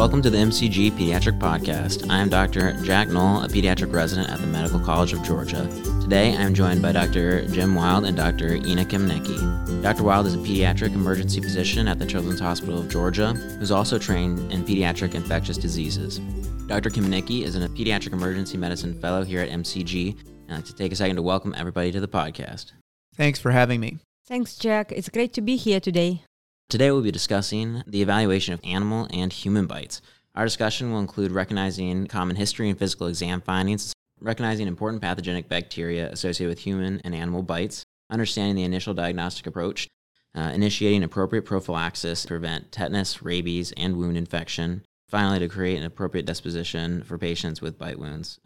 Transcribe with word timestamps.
Welcome 0.00 0.22
to 0.22 0.30
the 0.30 0.38
MCG 0.38 0.92
Pediatric 0.92 1.38
Podcast. 1.38 2.08
I 2.08 2.20
am 2.20 2.30
Dr. 2.30 2.72
Jack 2.84 3.08
Noel, 3.08 3.42
a 3.42 3.48
pediatric 3.48 3.92
resident 3.92 4.30
at 4.30 4.40
the 4.40 4.46
Medical 4.46 4.80
College 4.80 5.12
of 5.12 5.22
Georgia. 5.22 5.68
Today, 6.00 6.28
I 6.30 6.40
am 6.40 6.54
joined 6.54 6.80
by 6.80 6.92
Dr. 6.92 7.46
Jim 7.48 7.74
Wilde 7.74 8.06
and 8.06 8.16
Dr. 8.16 8.54
Inna 8.54 8.86
Kaminecki. 8.86 9.82
Dr. 9.82 10.02
Wilde 10.02 10.28
is 10.28 10.36
a 10.36 10.38
pediatric 10.38 10.94
emergency 10.94 11.42
physician 11.42 11.86
at 11.86 11.98
the 11.98 12.06
Children's 12.06 12.40
Hospital 12.40 12.78
of 12.80 12.88
Georgia, 12.88 13.34
who's 13.34 13.70
also 13.70 13.98
trained 13.98 14.50
in 14.50 14.64
pediatric 14.64 15.14
infectious 15.14 15.58
diseases. 15.58 16.18
Dr. 16.66 16.88
Kamenicki 16.88 17.42
is 17.42 17.54
a 17.54 17.68
pediatric 17.68 18.14
emergency 18.14 18.56
medicine 18.56 18.98
fellow 19.02 19.22
here 19.22 19.42
at 19.42 19.50
MCG, 19.50 20.18
and 20.24 20.52
I'd 20.52 20.54
like 20.54 20.64
to 20.64 20.74
take 20.74 20.92
a 20.92 20.96
second 20.96 21.16
to 21.16 21.22
welcome 21.22 21.54
everybody 21.58 21.92
to 21.92 22.00
the 22.00 22.08
podcast. 22.08 22.72
Thanks 23.16 23.38
for 23.38 23.50
having 23.50 23.80
me. 23.80 23.98
Thanks, 24.26 24.56
Jack. 24.56 24.92
It's 24.92 25.10
great 25.10 25.34
to 25.34 25.42
be 25.42 25.56
here 25.56 25.78
today. 25.78 26.22
Today, 26.70 26.92
we'll 26.92 27.02
be 27.02 27.10
discussing 27.10 27.82
the 27.84 28.00
evaluation 28.00 28.54
of 28.54 28.60
animal 28.62 29.08
and 29.12 29.32
human 29.32 29.66
bites. 29.66 30.00
Our 30.36 30.44
discussion 30.44 30.92
will 30.92 31.00
include 31.00 31.32
recognizing 31.32 32.06
common 32.06 32.36
history 32.36 32.70
and 32.70 32.78
physical 32.78 33.08
exam 33.08 33.40
findings, 33.40 33.92
recognizing 34.20 34.68
important 34.68 35.02
pathogenic 35.02 35.48
bacteria 35.48 36.08
associated 36.12 36.48
with 36.48 36.60
human 36.60 37.00
and 37.02 37.12
animal 37.12 37.42
bites, 37.42 37.82
understanding 38.08 38.54
the 38.54 38.62
initial 38.62 38.94
diagnostic 38.94 39.48
approach, 39.48 39.88
uh, 40.36 40.52
initiating 40.54 41.02
appropriate 41.02 41.44
prophylaxis 41.44 42.22
to 42.22 42.28
prevent 42.28 42.70
tetanus, 42.70 43.20
rabies, 43.20 43.72
and 43.76 43.96
wound 43.96 44.16
infection, 44.16 44.84
finally, 45.08 45.40
to 45.40 45.48
create 45.48 45.76
an 45.76 45.82
appropriate 45.82 46.24
disposition 46.24 47.02
for 47.02 47.18
patients 47.18 47.60
with 47.60 47.78
bite 47.78 47.98
wounds. 47.98 48.38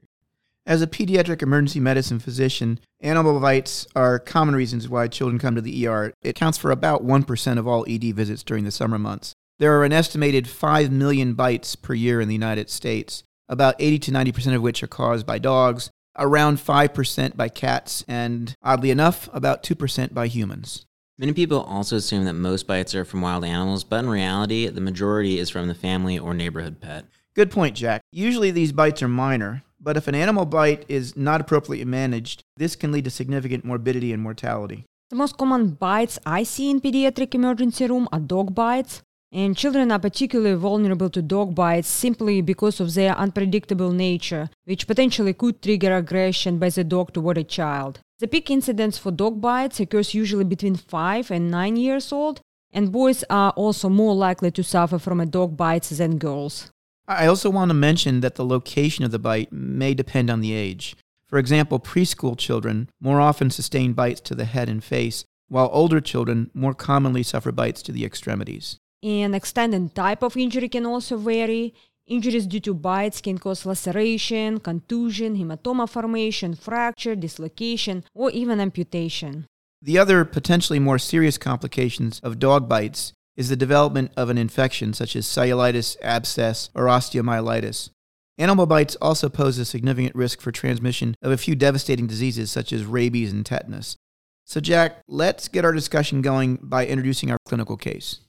As 0.66 0.80
a 0.80 0.86
pediatric 0.86 1.42
emergency 1.42 1.78
medicine 1.78 2.18
physician, 2.18 2.80
animal 3.00 3.38
bites 3.38 3.86
are 3.95 4.18
common 4.18 4.54
reasons 4.54 4.88
why 4.88 5.09
children 5.09 5.38
come 5.38 5.54
to 5.54 5.60
the 5.60 5.87
ER. 5.87 6.14
It 6.23 6.37
counts 6.37 6.56
for 6.56 6.70
about 6.70 7.04
1% 7.04 7.59
of 7.59 7.68
all 7.68 7.84
ED 7.87 8.14
visits 8.14 8.42
during 8.42 8.64
the 8.64 8.70
summer 8.70 8.98
months. 8.98 9.34
There 9.59 9.78
are 9.78 9.84
an 9.84 9.92
estimated 9.92 10.48
5 10.48 10.90
million 10.90 11.34
bites 11.34 11.77
per 11.77 11.92
year 11.92 12.18
in 12.18 12.28
the 12.28 12.34
United 12.34 12.70
States, 12.70 13.24
about 13.46 13.74
80 13.79 13.98
to 13.98 14.10
90% 14.12 14.54
of 14.54 14.62
which 14.62 14.82
are 14.82 14.87
caused 14.87 15.26
by 15.26 15.38
dogs, 15.38 15.90
around 16.16 16.57
5% 16.57 17.37
by 17.37 17.51
cats, 17.51 18.02
and 18.09 18.54
oddly 18.62 18.90
enough, 18.90 19.29
about 19.35 19.62
2% 19.62 20.15
by 20.15 20.29
humans. 20.29 20.87
Many 21.18 21.35
people 21.35 21.60
also 21.60 21.96
assume 21.96 22.24
that 22.24 22.32
most 22.32 22.66
bites 22.66 22.95
are 22.95 23.04
from 23.04 23.20
wild 23.20 23.45
animals, 23.45 23.85
but 23.85 24.02
in 24.02 24.09
reality, 24.09 24.66
the 24.68 24.80
majority 24.80 25.38
is 25.38 25.51
from 25.51 25.68
the 25.68 25.74
family 25.74 26.18
or 26.18 26.32
neighborhood 26.32 26.80
pet. 26.80 27.04
Good 27.35 27.51
point, 27.51 27.76
Jack. 27.76 28.01
Usually 28.10 28.51
these 28.51 28.73
bites 28.73 29.02
are 29.02 29.09
minor, 29.09 29.62
but 29.85 29.96
if 29.99 30.09
an 30.09 30.15
animal 30.15 30.46
bite 30.46 30.85
is 30.88 31.15
not 31.15 31.43
appropriately 31.43 31.85
managed, 31.85 32.43
this 32.57 32.74
can 32.74 32.90
lead 32.90 33.04
to 33.04 33.10
significant 33.10 33.65
morbidity 33.65 34.13
and 34.13 34.23
mortality. 34.23 34.85
The 35.10 35.16
most 35.16 35.37
common 35.37 35.73
bites 35.74 36.18
I 36.24 36.43
see 36.43 36.71
in 36.71 36.80
pediatric 36.80 37.35
emergency 37.35 37.87
room 37.87 38.09
are 38.10 38.18
dog 38.18 38.54
bites, 38.54 39.02
and 39.30 39.57
children 39.57 39.93
are 39.93 39.99
particularly 39.99 40.57
vulnerable 40.57 41.10
to 41.10 41.21
dog 41.21 41.54
bites 41.54 41.88
simply 41.88 42.41
because 42.41 42.80
of 42.80 42.95
their 42.95 43.15
unpredictable 43.15 43.93
nature, 43.93 44.49
which 44.65 44.87
potentially 44.87 45.35
could 45.35 45.60
trigger 45.60 45.95
aggression 45.96 46.59
by 46.59 46.71
the 46.71 46.85
dog 46.85 47.13
toward 47.13 47.37
a 47.37 47.45
child. 47.45 48.01
The 48.21 48.29
peak 48.29 48.51
incidence 48.51 48.96
for 48.96 49.10
dog 49.10 49.41
bites 49.41 49.80
occurs 49.80 50.15
usually 50.15 50.45
between 50.45 50.76
5 50.76 51.30
and 51.30 51.51
9 51.51 51.76
years 51.76 52.10
old, 52.10 52.41
and 52.73 52.91
boys 52.91 53.23
are 53.29 53.51
also 53.51 53.88
more 53.88 54.15
likely 54.15 54.51
to 54.52 54.65
suffer 54.65 54.98
from 54.98 55.21
a 55.21 55.26
dog 55.26 55.57
bites 55.57 55.91
than 55.91 56.19
girls. 56.19 56.71
I 57.07 57.27
also 57.27 57.51
want 57.51 57.69
to 57.69 57.74
mention 57.74 58.21
that 58.21 58.37
the 58.37 58.45
location 58.45 59.05
of 59.05 59.10
the 59.10 59.19
bite 59.19 59.52
may 59.52 59.93
depend 59.93 60.30
on 60.30 60.41
the 60.41 60.55
age. 60.55 60.97
For 61.27 61.38
example, 61.38 61.79
preschool 61.79 62.38
children 62.38 62.88
more 63.01 63.21
often 63.21 63.51
sustain 63.51 63.93
bites 63.93 64.21
to 64.22 64.34
the 64.34 64.47
head 64.47 64.69
and 64.69 64.83
face, 64.83 65.25
while 65.49 65.69
older 65.72 66.00
children 66.00 66.50
more 66.55 66.75
commonly 66.75 67.22
suffer 67.22 67.53
bites 67.53 67.82
to 67.82 67.93
the 67.93 68.05
extremities. 68.05 68.78
And 69.03 69.34
extent 69.34 69.75
and 69.75 69.94
type 69.94 70.22
of 70.22 70.37
injury 70.37 70.69
can 70.69 70.87
also 70.87 71.19
vary. 71.19 71.75
Injuries 72.06 72.47
due 72.47 72.60
to 72.60 72.75
bites 72.75 73.21
can 73.21 73.38
cause 73.38 73.66
laceration, 73.66 74.60
contusion, 74.60 75.37
hematoma 75.37 75.88
formation, 75.88 76.55
fracture, 76.55 77.14
dislocation, 77.14 78.04
or 78.14 78.31
even 78.31 78.60
amputation. 78.60 79.47
The 79.82 79.98
other 79.98 80.25
potentially 80.25 80.78
more 80.78 80.98
serious 80.98 81.37
complications 81.37 82.20
of 82.20 82.38
dog 82.38 82.69
bites 82.69 83.12
is 83.36 83.48
the 83.48 83.56
development 83.56 84.12
of 84.16 84.30
an 84.30 84.38
infection 84.38 84.92
such 84.92 85.16
as 85.16 85.26
cellulitis, 85.26 85.96
abscess, 86.02 86.70
or 86.74 86.84
osteomyelitis. 86.84 87.90
Animal 88.36 88.66
bites 88.66 88.96
also 89.00 89.28
pose 89.28 89.58
a 89.58 89.64
significant 89.64 90.14
risk 90.14 90.40
for 90.40 90.50
transmission 90.50 91.14
of 91.22 91.30
a 91.30 91.36
few 91.36 91.54
devastating 91.54 92.06
diseases 92.06 92.50
such 92.50 92.72
as 92.72 92.84
rabies 92.84 93.32
and 93.32 93.46
tetanus. 93.46 93.96
So, 94.44 94.60
Jack, 94.60 95.02
let's 95.08 95.48
get 95.48 95.64
our 95.64 95.72
discussion 95.72 96.20
going 96.20 96.58
by 96.60 96.86
introducing 96.86 97.30
our 97.30 97.38
clinical 97.46 97.76
case. 97.76 98.20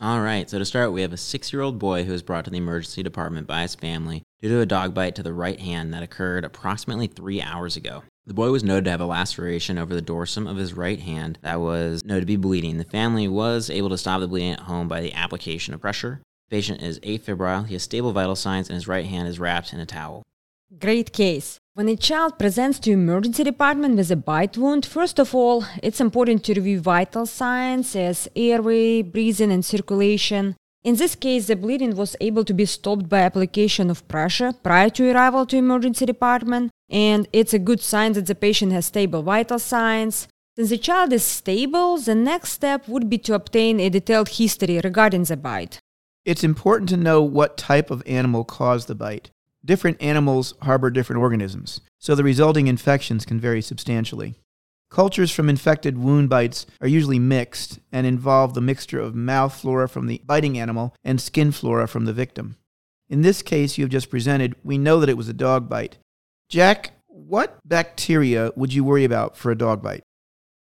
All 0.00 0.20
right, 0.20 0.48
so 0.48 0.58
to 0.58 0.64
start, 0.64 0.92
we 0.92 1.02
have 1.02 1.12
a 1.12 1.18
six 1.18 1.52
year 1.52 1.60
old 1.60 1.78
boy 1.78 2.04
who 2.04 2.12
was 2.12 2.22
brought 2.22 2.46
to 2.46 2.50
the 2.50 2.56
emergency 2.56 3.02
department 3.02 3.46
by 3.46 3.62
his 3.62 3.74
family 3.74 4.22
due 4.40 4.48
to 4.48 4.60
a 4.60 4.66
dog 4.66 4.94
bite 4.94 5.14
to 5.16 5.22
the 5.22 5.34
right 5.34 5.60
hand 5.60 5.92
that 5.92 6.02
occurred 6.02 6.44
approximately 6.44 7.06
three 7.06 7.42
hours 7.42 7.76
ago. 7.76 8.02
The 8.30 8.34
boy 8.34 8.52
was 8.52 8.62
noted 8.62 8.84
to 8.84 8.92
have 8.92 9.00
a 9.00 9.06
laceration 9.06 9.76
over 9.76 9.92
the 9.92 10.00
dorsum 10.00 10.48
of 10.48 10.56
his 10.56 10.72
right 10.72 11.00
hand 11.00 11.40
that 11.42 11.60
was 11.60 12.04
noted 12.04 12.20
to 12.20 12.26
be 12.26 12.36
bleeding. 12.36 12.78
The 12.78 12.84
family 12.84 13.26
was 13.26 13.68
able 13.68 13.88
to 13.88 13.98
stop 13.98 14.20
the 14.20 14.28
bleeding 14.28 14.52
at 14.52 14.60
home 14.60 14.86
by 14.86 15.00
the 15.00 15.12
application 15.14 15.74
of 15.74 15.80
pressure. 15.80 16.20
The 16.48 16.56
patient 16.56 16.80
is 16.80 17.00
afebrile, 17.00 17.66
he 17.66 17.72
has 17.72 17.82
stable 17.82 18.12
vital 18.12 18.36
signs, 18.36 18.68
and 18.68 18.76
his 18.76 18.86
right 18.86 19.04
hand 19.04 19.26
is 19.26 19.40
wrapped 19.40 19.72
in 19.72 19.80
a 19.80 19.84
towel. 19.84 20.22
Great 20.78 21.12
case. 21.12 21.58
When 21.74 21.88
a 21.88 21.96
child 21.96 22.38
presents 22.38 22.78
to 22.78 22.92
emergency 22.92 23.42
department 23.42 23.96
with 23.96 24.12
a 24.12 24.16
bite 24.16 24.56
wound, 24.56 24.86
first 24.86 25.18
of 25.18 25.34
all, 25.34 25.64
it's 25.82 26.00
important 26.00 26.44
to 26.44 26.54
review 26.54 26.78
vital 26.78 27.26
signs 27.26 27.96
as 27.96 28.28
airway, 28.36 29.02
breathing, 29.02 29.50
and 29.50 29.64
circulation. 29.64 30.54
In 30.84 30.94
this 30.94 31.16
case, 31.16 31.48
the 31.48 31.56
bleeding 31.56 31.96
was 31.96 32.14
able 32.20 32.44
to 32.44 32.54
be 32.54 32.64
stopped 32.64 33.08
by 33.08 33.22
application 33.22 33.90
of 33.90 34.06
pressure 34.06 34.52
prior 34.52 34.88
to 34.90 35.10
arrival 35.10 35.46
to 35.46 35.56
emergency 35.56 36.06
department, 36.06 36.70
and 36.90 37.28
it's 37.32 37.54
a 37.54 37.58
good 37.58 37.80
sign 37.80 38.12
that 38.14 38.26
the 38.26 38.34
patient 38.34 38.72
has 38.72 38.86
stable 38.86 39.22
vital 39.22 39.58
signs. 39.58 40.28
Since 40.56 40.70
the 40.70 40.78
child 40.78 41.12
is 41.12 41.24
stable, 41.24 41.96
the 41.98 42.14
next 42.14 42.52
step 42.52 42.88
would 42.88 43.08
be 43.08 43.18
to 43.18 43.34
obtain 43.34 43.80
a 43.80 43.88
detailed 43.88 44.30
history 44.30 44.80
regarding 44.82 45.24
the 45.24 45.36
bite. 45.36 45.78
It's 46.24 46.44
important 46.44 46.88
to 46.90 46.96
know 46.96 47.22
what 47.22 47.56
type 47.56 47.90
of 47.90 48.02
animal 48.06 48.44
caused 48.44 48.88
the 48.88 48.94
bite. 48.94 49.30
Different 49.64 50.02
animals 50.02 50.54
harbor 50.62 50.90
different 50.90 51.20
organisms, 51.20 51.80
so 51.98 52.14
the 52.14 52.24
resulting 52.24 52.66
infections 52.66 53.24
can 53.24 53.38
vary 53.38 53.62
substantially. 53.62 54.34
Cultures 54.90 55.30
from 55.30 55.48
infected 55.48 55.98
wound 55.98 56.28
bites 56.28 56.66
are 56.80 56.88
usually 56.88 57.20
mixed 57.20 57.78
and 57.92 58.06
involve 58.06 58.54
the 58.54 58.60
mixture 58.60 58.98
of 58.98 59.14
mouth 59.14 59.54
flora 59.54 59.88
from 59.88 60.08
the 60.08 60.20
biting 60.26 60.58
animal 60.58 60.94
and 61.04 61.20
skin 61.20 61.52
flora 61.52 61.86
from 61.86 62.06
the 62.06 62.12
victim. 62.12 62.56
In 63.08 63.22
this 63.22 63.40
case 63.40 63.78
you 63.78 63.84
have 63.84 63.92
just 63.92 64.10
presented, 64.10 64.56
we 64.64 64.78
know 64.78 64.98
that 64.98 65.08
it 65.08 65.16
was 65.16 65.28
a 65.28 65.32
dog 65.32 65.68
bite. 65.68 65.98
Jack, 66.50 66.90
what 67.06 67.60
bacteria 67.64 68.50
would 68.56 68.74
you 68.74 68.82
worry 68.82 69.04
about 69.04 69.36
for 69.36 69.52
a 69.52 69.56
dog 69.56 69.84
bite? 69.84 70.02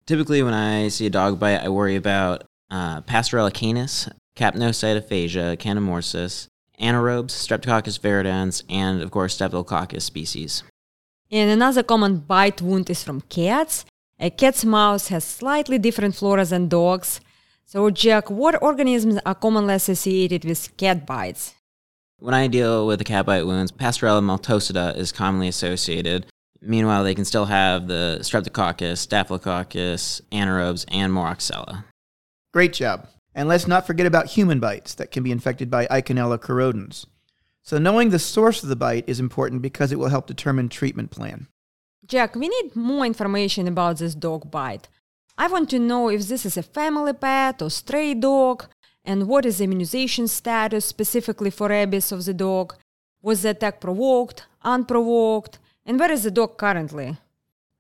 Typically, 0.05 0.43
when 0.43 0.53
I 0.53 0.89
see 0.89 1.07
a 1.07 1.11
dog 1.11 1.41
bite, 1.41 1.65
I 1.65 1.71
worry 1.71 1.97
about 1.97 2.45
uh, 2.71 3.01
Pasteurella 3.01 3.51
canis, 3.51 4.07
Capnocytophaga 4.37 5.57
canimorsus, 5.57 6.47
anaerobes, 6.79 7.31
Streptococcus 7.31 7.99
viridans, 7.99 8.63
and 8.69 9.01
of 9.01 9.11
course 9.11 9.35
Staphylococcus 9.35 10.05
species. 10.05 10.63
And 11.31 11.51
another 11.51 11.83
common 11.83 12.19
bite 12.19 12.61
wound 12.61 12.91
is 12.91 13.03
from 13.03 13.23
cats. 13.23 13.87
A 14.21 14.29
cat's 14.29 14.67
mouth 14.67 15.09
has 15.09 15.25
slightly 15.25 15.79
different 15.79 16.15
flora 16.15 16.45
than 16.45 16.69
dogs. 16.69 17.19
So, 17.65 17.89
Jack, 17.89 18.31
what 18.31 18.63
organisms 18.63 19.19
are 19.25 19.35
commonly 19.35 19.73
associated 19.73 20.45
with 20.45 20.77
cat 20.77 21.07
bites? 21.07 21.55
When 22.23 22.35
I 22.35 22.47
deal 22.47 22.87
with 22.87 23.01
the 23.01 23.05
cat 23.05 23.27
bite 23.27 23.47
wounds, 23.47 23.73
Pasteurella 23.73 24.23
multocida 24.23 24.97
is 24.97 25.11
commonly 25.11 25.49
associated. 25.49 26.25
Meanwhile, 26.61 27.03
they 27.03 27.17
can 27.17 27.25
still 27.25 27.47
have 27.47 27.89
the 27.89 28.19
Streptococcus, 28.21 28.99
Staphylococcus, 28.99 30.23
anaerobes, 30.31 30.85
and 30.87 31.13
Moraxella. 31.13 31.83
Great 32.53 32.75
job. 32.75 33.09
And 33.35 33.49
let's 33.49 33.67
not 33.67 33.89
forget 33.89 34.07
about 34.07 34.29
human 34.29 34.61
bites 34.61 34.95
that 34.95 35.11
can 35.11 35.25
be 35.25 35.33
infected 35.33 35.69
by 35.69 35.87
Eikenella 35.87 36.39
corrodens. 36.39 37.07
So, 37.65 37.79
knowing 37.79 38.11
the 38.11 38.21
source 38.21 38.63
of 38.63 38.69
the 38.69 38.77
bite 38.77 39.09
is 39.09 39.19
important 39.19 39.61
because 39.61 39.91
it 39.91 39.99
will 39.99 40.07
help 40.07 40.29
determine 40.29 40.69
treatment 40.69 41.11
plan. 41.11 41.49
Jack, 42.07 42.37
we 42.37 42.49
need 42.49 42.77
more 42.77 43.05
information 43.05 43.67
about 43.67 43.99
this 43.99 44.15
dog 44.15 44.49
bite. 44.49 44.89
I 45.37 45.49
want 45.49 45.69
to 45.71 45.81
know 45.81 46.09
if 46.09 46.29
this 46.29 46.47
is 46.47 46.57
a 46.57 46.63
family 46.63 47.15
pet 47.15 47.61
or 47.61 47.69
stray 47.69 48.15
dog, 48.15 48.69
and 49.05 49.29
what 49.29 49.45
is 49.45 49.59
the 49.59 49.65
immunization 49.65 50.29
status 50.29 50.85
specifically 50.85 51.51
for 51.51 51.69
rabies 51.69 52.13
of 52.13 52.25
the 52.25 52.35
dog. 52.35 52.75
Was 53.23 53.43
the 53.43 53.51
attack 53.51 53.81
provoked, 53.81 54.47
unprovoked, 54.63 55.59
and 55.87 55.99
where 55.99 56.11
is 56.11 56.25
the 56.25 56.31
dog 56.31 56.59
currently? 56.59 57.17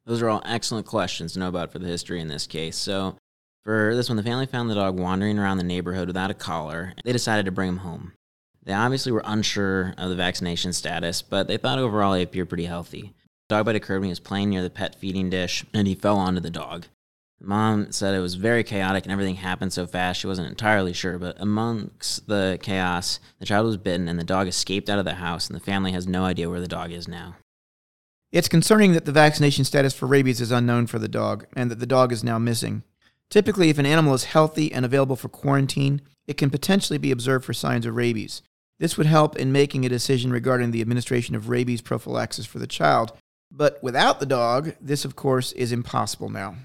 Those 0.04 0.22
are 0.22 0.28
all 0.28 0.42
excellent 0.44 0.86
questions 0.86 1.32
to 1.32 1.38
know 1.38 1.48
about 1.48 1.72
for 1.72 1.78
the 1.78 1.86
history 1.86 2.20
in 2.20 2.28
this 2.28 2.46
case. 2.46 2.76
So, 2.76 3.16
for 3.64 3.94
this 3.94 4.08
one, 4.08 4.16
the 4.16 4.22
family 4.22 4.46
found 4.46 4.68
the 4.68 4.74
dog 4.74 4.98
wandering 4.98 5.38
around 5.38 5.58
the 5.58 5.64
neighborhood 5.64 6.08
without 6.08 6.30
a 6.30 6.34
collar. 6.34 6.94
They 7.04 7.12
decided 7.12 7.46
to 7.46 7.52
bring 7.52 7.68
him 7.68 7.76
home. 7.78 8.12
They 8.64 8.72
obviously 8.72 9.12
were 9.12 9.22
unsure 9.24 9.94
of 9.98 10.10
the 10.10 10.16
vaccination 10.16 10.72
status, 10.72 11.22
but 11.22 11.46
they 11.48 11.56
thought 11.56 11.78
overall 11.78 12.14
he 12.14 12.22
appeared 12.22 12.48
pretty 12.48 12.64
healthy. 12.64 13.14
The 13.48 13.56
dog 13.56 13.66
bite 13.66 13.76
occurred 13.76 14.00
when 14.00 14.08
he 14.08 14.10
was 14.10 14.20
playing 14.20 14.50
near 14.50 14.62
the 14.62 14.70
pet 14.70 14.94
feeding 14.96 15.30
dish, 15.30 15.64
and 15.74 15.86
he 15.86 15.94
fell 15.94 16.16
onto 16.16 16.40
the 16.40 16.50
dog. 16.50 16.86
Mom 17.44 17.90
said 17.90 18.14
it 18.14 18.20
was 18.20 18.36
very 18.36 18.62
chaotic 18.62 19.04
and 19.04 19.12
everything 19.12 19.34
happened 19.34 19.72
so 19.72 19.86
fast 19.86 20.20
she 20.20 20.26
wasn't 20.26 20.48
entirely 20.48 20.92
sure, 20.92 21.18
but 21.18 21.36
amongst 21.40 22.28
the 22.28 22.58
chaos, 22.62 23.18
the 23.40 23.46
child 23.46 23.66
was 23.66 23.76
bitten 23.76 24.08
and 24.08 24.18
the 24.18 24.24
dog 24.24 24.46
escaped 24.46 24.88
out 24.88 24.98
of 24.98 25.04
the 25.04 25.14
house, 25.14 25.48
and 25.48 25.56
the 25.56 25.64
family 25.64 25.92
has 25.92 26.06
no 26.06 26.24
idea 26.24 26.48
where 26.48 26.60
the 26.60 26.68
dog 26.68 26.92
is 26.92 27.08
now. 27.08 27.36
It's 28.30 28.48
concerning 28.48 28.92
that 28.92 29.04
the 29.04 29.12
vaccination 29.12 29.64
status 29.64 29.92
for 29.92 30.06
rabies 30.06 30.40
is 30.40 30.50
unknown 30.50 30.86
for 30.86 30.98
the 30.98 31.08
dog 31.08 31.46
and 31.54 31.70
that 31.70 31.80
the 31.80 31.86
dog 31.86 32.12
is 32.12 32.24
now 32.24 32.38
missing. 32.38 32.82
Typically, 33.28 33.68
if 33.68 33.78
an 33.78 33.86
animal 33.86 34.14
is 34.14 34.24
healthy 34.24 34.72
and 34.72 34.84
available 34.84 35.16
for 35.16 35.28
quarantine, 35.28 36.00
it 36.26 36.38
can 36.38 36.48
potentially 36.48 36.98
be 36.98 37.10
observed 37.10 37.44
for 37.44 37.52
signs 37.52 37.84
of 37.84 37.96
rabies. 37.96 38.40
This 38.78 38.96
would 38.96 39.06
help 39.06 39.36
in 39.36 39.52
making 39.52 39.84
a 39.84 39.90
decision 39.90 40.32
regarding 40.32 40.70
the 40.70 40.80
administration 40.80 41.34
of 41.34 41.48
rabies 41.48 41.82
prophylaxis 41.82 42.46
for 42.46 42.58
the 42.58 42.66
child. 42.66 43.12
But 43.50 43.82
without 43.82 44.18
the 44.18 44.26
dog, 44.26 44.74
this, 44.80 45.04
of 45.04 45.14
course, 45.14 45.52
is 45.52 45.72
impossible 45.72 46.30
now. 46.30 46.56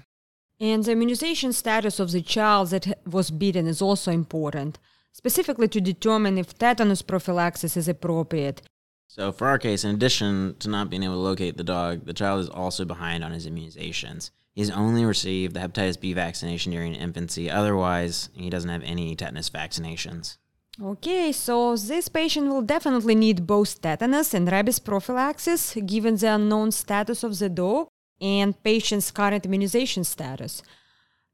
And 0.60 0.84
the 0.84 0.92
immunization 0.92 1.52
status 1.52 2.00
of 2.00 2.10
the 2.10 2.20
child 2.20 2.70
that 2.70 2.98
was 3.06 3.30
bitten 3.30 3.66
is 3.68 3.80
also 3.80 4.10
important, 4.10 4.78
specifically 5.12 5.68
to 5.68 5.80
determine 5.80 6.36
if 6.36 6.58
tetanus 6.58 7.02
prophylaxis 7.02 7.76
is 7.76 7.86
appropriate. 7.88 8.62
So, 9.06 9.30
for 9.32 9.46
our 9.46 9.58
case, 9.58 9.84
in 9.84 9.94
addition 9.94 10.56
to 10.58 10.68
not 10.68 10.90
being 10.90 11.04
able 11.04 11.14
to 11.14 11.20
locate 11.20 11.56
the 11.56 11.64
dog, 11.64 12.06
the 12.06 12.12
child 12.12 12.40
is 12.40 12.48
also 12.48 12.84
behind 12.84 13.22
on 13.22 13.32
his 13.32 13.46
immunizations. 13.46 14.30
He's 14.52 14.70
only 14.70 15.04
received 15.04 15.54
the 15.54 15.60
hepatitis 15.60 16.00
B 16.00 16.12
vaccination 16.12 16.72
during 16.72 16.94
infancy, 16.94 17.48
otherwise, 17.48 18.28
he 18.34 18.50
doesn't 18.50 18.70
have 18.70 18.82
any 18.82 19.14
tetanus 19.14 19.50
vaccinations. 19.50 20.36
Okay, 20.82 21.32
so 21.32 21.76
this 21.76 22.08
patient 22.08 22.48
will 22.48 22.62
definitely 22.62 23.14
need 23.14 23.46
both 23.46 23.80
tetanus 23.80 24.34
and 24.34 24.50
rabies 24.50 24.78
prophylaxis 24.78 25.74
given 25.86 26.16
the 26.16 26.34
unknown 26.34 26.72
status 26.72 27.22
of 27.22 27.38
the 27.38 27.48
dog 27.48 27.88
and 28.20 28.60
patient's 28.62 29.10
current 29.10 29.44
immunization 29.44 30.04
status. 30.04 30.62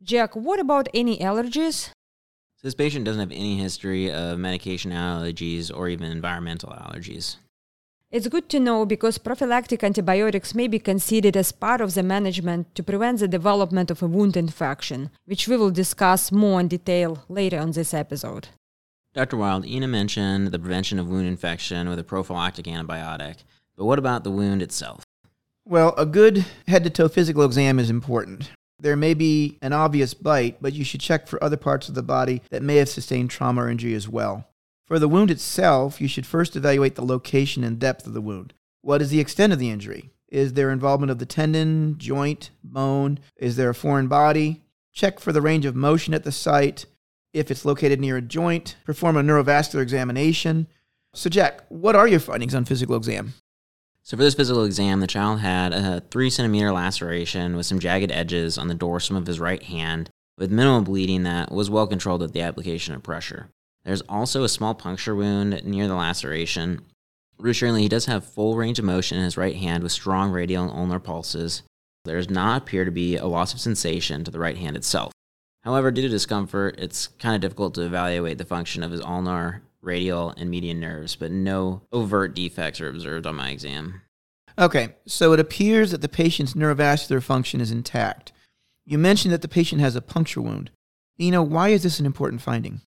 Jack, 0.02 0.36
what 0.36 0.60
about 0.60 0.88
any 0.92 1.18
allergies? 1.18 1.90
So 2.56 2.68
this 2.68 2.74
patient 2.74 3.04
doesn't 3.04 3.20
have 3.20 3.30
any 3.30 3.58
history 3.58 4.10
of 4.12 4.38
medication 4.38 4.90
allergies 4.90 5.70
or 5.74 5.88
even 5.88 6.10
environmental 6.10 6.70
allergies. 6.70 7.36
It's 8.10 8.28
good 8.28 8.48
to 8.50 8.60
know 8.60 8.86
because 8.86 9.18
prophylactic 9.18 9.82
antibiotics 9.82 10.54
may 10.54 10.68
be 10.68 10.78
considered 10.78 11.36
as 11.36 11.50
part 11.50 11.80
of 11.80 11.94
the 11.94 12.02
management 12.04 12.72
to 12.76 12.82
prevent 12.84 13.18
the 13.18 13.26
development 13.26 13.90
of 13.90 14.02
a 14.02 14.06
wound 14.06 14.36
infection, 14.36 15.10
which 15.24 15.48
we 15.48 15.56
will 15.56 15.72
discuss 15.72 16.30
more 16.30 16.60
in 16.60 16.68
detail 16.68 17.24
later 17.28 17.58
on 17.58 17.72
this 17.72 17.92
episode. 17.92 18.48
Dr. 19.14 19.36
Wilde, 19.36 19.64
Inna 19.64 19.88
mentioned 19.88 20.48
the 20.48 20.58
prevention 20.58 20.98
of 20.98 21.08
wound 21.08 21.26
infection 21.26 21.88
with 21.88 21.98
a 21.98 22.04
prophylactic 22.04 22.66
antibiotic, 22.66 23.38
but 23.76 23.84
what 23.84 23.98
about 23.98 24.22
the 24.22 24.30
wound 24.30 24.62
itself? 24.62 25.02
Well, 25.66 25.94
a 25.96 26.04
good 26.04 26.44
head 26.68 26.84
to 26.84 26.90
toe 26.90 27.08
physical 27.08 27.42
exam 27.42 27.78
is 27.78 27.88
important. 27.88 28.50
There 28.78 28.96
may 28.96 29.14
be 29.14 29.58
an 29.62 29.72
obvious 29.72 30.12
bite, 30.12 30.60
but 30.60 30.74
you 30.74 30.84
should 30.84 31.00
check 31.00 31.26
for 31.26 31.42
other 31.42 31.56
parts 31.56 31.88
of 31.88 31.94
the 31.94 32.02
body 32.02 32.42
that 32.50 32.62
may 32.62 32.76
have 32.76 32.88
sustained 32.90 33.30
trauma 33.30 33.62
or 33.62 33.70
injury 33.70 33.94
as 33.94 34.06
well. 34.06 34.46
For 34.86 34.98
the 34.98 35.08
wound 35.08 35.30
itself, 35.30 36.02
you 36.02 36.08
should 36.08 36.26
first 36.26 36.54
evaluate 36.54 36.96
the 36.96 37.04
location 37.04 37.64
and 37.64 37.78
depth 37.78 38.06
of 38.06 38.12
the 38.12 38.20
wound. 38.20 38.52
What 38.82 39.00
is 39.00 39.08
the 39.08 39.20
extent 39.20 39.54
of 39.54 39.58
the 39.58 39.70
injury? 39.70 40.10
Is 40.28 40.52
there 40.52 40.70
involvement 40.70 41.10
of 41.10 41.18
the 41.18 41.24
tendon, 41.24 41.96
joint, 41.96 42.50
bone? 42.62 43.18
Is 43.38 43.56
there 43.56 43.70
a 43.70 43.74
foreign 43.74 44.08
body? 44.08 44.64
Check 44.92 45.18
for 45.18 45.32
the 45.32 45.40
range 45.40 45.64
of 45.64 45.74
motion 45.74 46.12
at 46.12 46.24
the 46.24 46.32
site. 46.32 46.84
If 47.32 47.50
it's 47.50 47.64
located 47.64 48.00
near 48.00 48.18
a 48.18 48.22
joint, 48.22 48.76
perform 48.84 49.16
a 49.16 49.22
neurovascular 49.22 49.80
examination. 49.80 50.66
So, 51.14 51.30
Jack, 51.30 51.64
what 51.70 51.96
are 51.96 52.06
your 52.06 52.20
findings 52.20 52.54
on 52.54 52.66
physical 52.66 52.96
exam? 52.96 53.32
So, 54.04 54.18
for 54.18 54.22
this 54.22 54.34
physical 54.34 54.64
exam, 54.64 55.00
the 55.00 55.06
child 55.06 55.40
had 55.40 55.72
a 55.72 56.02
three 56.10 56.28
centimeter 56.28 56.70
laceration 56.72 57.56
with 57.56 57.64
some 57.64 57.78
jagged 57.78 58.12
edges 58.12 58.58
on 58.58 58.68
the 58.68 58.74
dorsum 58.74 59.16
of 59.16 59.26
his 59.26 59.40
right 59.40 59.62
hand, 59.62 60.10
with 60.36 60.50
minimal 60.50 60.82
bleeding 60.82 61.22
that 61.22 61.50
was 61.50 61.70
well 61.70 61.86
controlled 61.86 62.20
with 62.20 62.34
the 62.34 62.42
application 62.42 62.94
of 62.94 63.02
pressure. 63.02 63.48
There's 63.82 64.02
also 64.02 64.44
a 64.44 64.48
small 64.50 64.74
puncture 64.74 65.14
wound 65.14 65.64
near 65.64 65.88
the 65.88 65.94
laceration. 65.94 66.82
Reassuringly, 67.38 67.82
he 67.82 67.88
does 67.88 68.04
have 68.04 68.26
full 68.26 68.56
range 68.56 68.78
of 68.78 68.84
motion 68.84 69.16
in 69.16 69.24
his 69.24 69.38
right 69.38 69.56
hand 69.56 69.82
with 69.82 69.92
strong 69.92 70.30
radial 70.32 70.64
and 70.64 70.72
ulnar 70.72 71.00
pulses. 71.00 71.62
There 72.04 72.18
does 72.18 72.28
not 72.28 72.60
appear 72.60 72.84
to 72.84 72.90
be 72.90 73.16
a 73.16 73.26
loss 73.26 73.54
of 73.54 73.60
sensation 73.60 74.22
to 74.24 74.30
the 74.30 74.38
right 74.38 74.58
hand 74.58 74.76
itself. 74.76 75.12
However, 75.62 75.90
due 75.90 76.02
to 76.02 76.08
discomfort, 76.08 76.78
it's 76.78 77.06
kind 77.06 77.34
of 77.34 77.40
difficult 77.40 77.72
to 77.74 77.86
evaluate 77.86 78.36
the 78.36 78.44
function 78.44 78.82
of 78.82 78.90
his 78.90 79.00
ulnar 79.00 79.62
radial, 79.84 80.34
and 80.36 80.50
median 80.50 80.80
nerves, 80.80 81.16
but 81.16 81.30
no 81.30 81.82
overt 81.92 82.34
defects 82.34 82.80
are 82.80 82.88
observed 82.88 83.26
on 83.26 83.36
my 83.36 83.50
exam. 83.50 84.02
Okay, 84.58 84.94
so 85.06 85.32
it 85.32 85.40
appears 85.40 85.90
that 85.90 86.00
the 86.00 86.08
patient's 86.08 86.54
neurovascular 86.54 87.22
function 87.22 87.60
is 87.60 87.70
intact. 87.70 88.32
You 88.86 88.98
mentioned 88.98 89.32
that 89.32 89.42
the 89.42 89.48
patient 89.48 89.80
has 89.80 89.96
a 89.96 90.02
puncture 90.02 90.40
wound. 90.40 90.70
You 91.16 91.30
know, 91.30 91.42
why 91.42 91.70
is 91.70 91.82
this 91.82 92.00
an 92.00 92.06
important 92.06 92.42
finding? 92.42 92.80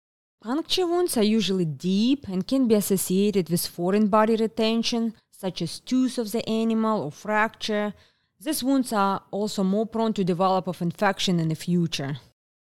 Puncture 0.42 0.86
wounds 0.86 1.16
are 1.16 1.24
usually 1.24 1.64
deep 1.64 2.28
and 2.28 2.46
can 2.46 2.68
be 2.68 2.74
associated 2.74 3.48
with 3.48 3.66
foreign 3.66 4.06
body 4.08 4.36
retention, 4.36 5.14
such 5.32 5.60
as 5.60 5.80
tooth 5.80 6.18
of 6.18 6.32
the 6.32 6.48
animal 6.48 7.02
or 7.02 7.10
fracture. 7.10 7.94
These 8.38 8.62
wounds 8.62 8.92
are 8.92 9.22
also 9.30 9.64
more 9.64 9.86
prone 9.86 10.12
to 10.12 10.24
develop 10.24 10.68
of 10.68 10.82
infection 10.82 11.40
in 11.40 11.48
the 11.48 11.54
future. 11.54 12.18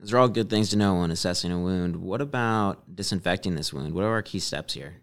Those 0.04 0.12
are 0.12 0.18
all 0.18 0.28
good 0.28 0.50
things 0.50 0.68
to 0.68 0.76
know 0.76 0.96
when 0.96 1.10
assessing 1.10 1.50
a 1.50 1.58
wound. 1.58 1.96
What 1.96 2.20
about 2.20 2.94
disinfecting 2.94 3.54
this 3.54 3.72
wound? 3.72 3.94
What 3.94 4.04
are 4.04 4.12
our 4.12 4.20
key 4.20 4.38
steps 4.38 4.74
here? 4.74 4.96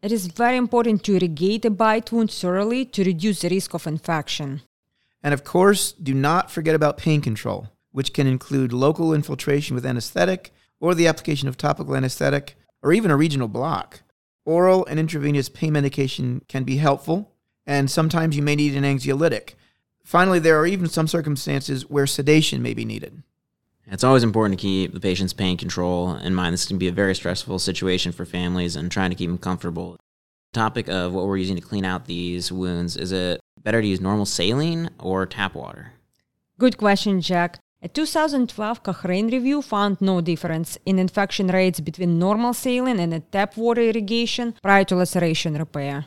It 0.00 0.12
is 0.12 0.28
very 0.28 0.56
important 0.56 1.02
to 1.02 1.14
irrigate 1.14 1.64
a 1.64 1.70
bite 1.70 2.12
wound 2.12 2.30
thoroughly 2.30 2.84
to 2.84 3.02
reduce 3.02 3.40
the 3.40 3.48
risk 3.48 3.74
of 3.74 3.84
infection. 3.88 4.62
And 5.24 5.34
of 5.34 5.42
course, 5.42 5.90
do 5.90 6.14
not 6.14 6.52
forget 6.52 6.76
about 6.76 6.98
pain 6.98 7.20
control, 7.20 7.66
which 7.90 8.12
can 8.12 8.28
include 8.28 8.72
local 8.72 9.12
infiltration 9.12 9.74
with 9.74 9.84
anesthetic 9.84 10.52
or 10.78 10.94
the 10.94 11.08
application 11.08 11.48
of 11.48 11.56
topical 11.56 11.96
anesthetic 11.96 12.54
or 12.80 12.92
even 12.92 13.10
a 13.10 13.16
regional 13.16 13.48
block. 13.48 14.02
Oral 14.44 14.86
and 14.86 15.00
intravenous 15.00 15.48
pain 15.48 15.72
medication 15.72 16.42
can 16.46 16.62
be 16.62 16.76
helpful, 16.76 17.32
and 17.66 17.90
sometimes 17.90 18.36
you 18.36 18.42
may 18.44 18.54
need 18.54 18.76
an 18.76 18.84
anxiolytic. 18.84 19.54
Finally, 20.04 20.38
there 20.38 20.60
are 20.60 20.66
even 20.66 20.86
some 20.86 21.08
circumstances 21.08 21.90
where 21.90 22.06
sedation 22.06 22.62
may 22.62 22.72
be 22.72 22.84
needed. 22.84 23.24
It's 23.86 24.04
always 24.04 24.22
important 24.22 24.58
to 24.58 24.62
keep 24.62 24.92
the 24.94 25.00
patient's 25.00 25.32
pain 25.32 25.56
control 25.56 26.14
in 26.16 26.34
mind. 26.34 26.54
This 26.54 26.66
can 26.66 26.78
be 26.78 26.88
a 26.88 26.92
very 26.92 27.14
stressful 27.14 27.58
situation 27.58 28.12
for 28.12 28.24
families 28.24 28.76
and 28.76 28.90
trying 28.90 29.10
to 29.10 29.16
keep 29.16 29.28
them 29.28 29.38
comfortable. 29.38 29.98
Topic 30.52 30.88
of 30.88 31.12
what 31.12 31.26
we're 31.26 31.36
using 31.36 31.56
to 31.56 31.62
clean 31.62 31.84
out 31.84 32.06
these 32.06 32.50
wounds 32.50 32.96
is 32.96 33.12
it 33.12 33.40
better 33.62 33.82
to 33.82 33.86
use 33.86 34.00
normal 34.00 34.26
saline 34.26 34.90
or 34.98 35.26
tap 35.26 35.54
water? 35.54 35.92
Good 36.58 36.78
question, 36.78 37.20
Jack. 37.20 37.58
A 37.82 37.88
2012 37.88 38.82
Cochrane 38.82 39.28
review 39.28 39.60
found 39.60 40.00
no 40.00 40.22
difference 40.22 40.78
in 40.86 40.98
infection 40.98 41.48
rates 41.48 41.80
between 41.80 42.18
normal 42.18 42.54
saline 42.54 42.98
and 42.98 43.30
tap 43.30 43.58
water 43.58 43.82
irrigation 43.82 44.54
prior 44.62 44.84
to 44.84 44.96
laceration 44.96 45.54
repair. 45.58 46.06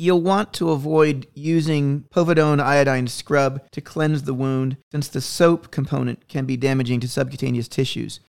You'll 0.00 0.22
want 0.22 0.54
to 0.54 0.70
avoid 0.70 1.26
using 1.34 2.04
povidone 2.10 2.58
iodine 2.58 3.06
scrub 3.06 3.70
to 3.72 3.82
cleanse 3.82 4.22
the 4.22 4.32
wound 4.32 4.78
since 4.90 5.08
the 5.08 5.20
soap 5.20 5.70
component 5.70 6.26
can 6.26 6.46
be 6.46 6.56
damaging 6.56 7.00
to 7.00 7.08
subcutaneous 7.08 7.68
tissues. 7.68 8.20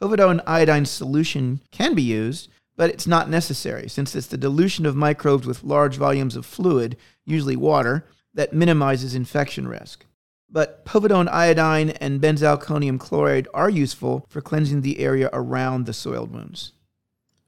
Povidone 0.00 0.42
iodine 0.46 0.86
solution 0.86 1.60
can 1.70 1.94
be 1.94 2.00
used, 2.00 2.48
but 2.78 2.88
it's 2.88 3.06
not 3.06 3.28
necessary 3.28 3.90
since 3.90 4.14
it's 4.14 4.26
the 4.26 4.38
dilution 4.38 4.86
of 4.86 4.96
microbes 4.96 5.46
with 5.46 5.62
large 5.62 5.96
volumes 5.96 6.34
of 6.34 6.46
fluid, 6.46 6.96
usually 7.26 7.56
water, 7.56 8.06
that 8.32 8.54
minimizes 8.54 9.14
infection 9.14 9.68
risk. 9.68 10.06
But 10.48 10.86
povidone 10.86 11.28
iodine 11.28 11.90
and 11.90 12.22
benzalkonium 12.22 12.98
chloride 12.98 13.48
are 13.52 13.68
useful 13.68 14.24
for 14.30 14.40
cleansing 14.40 14.80
the 14.80 14.98
area 14.98 15.28
around 15.34 15.84
the 15.84 15.92
soiled 15.92 16.32
wounds. 16.32 16.72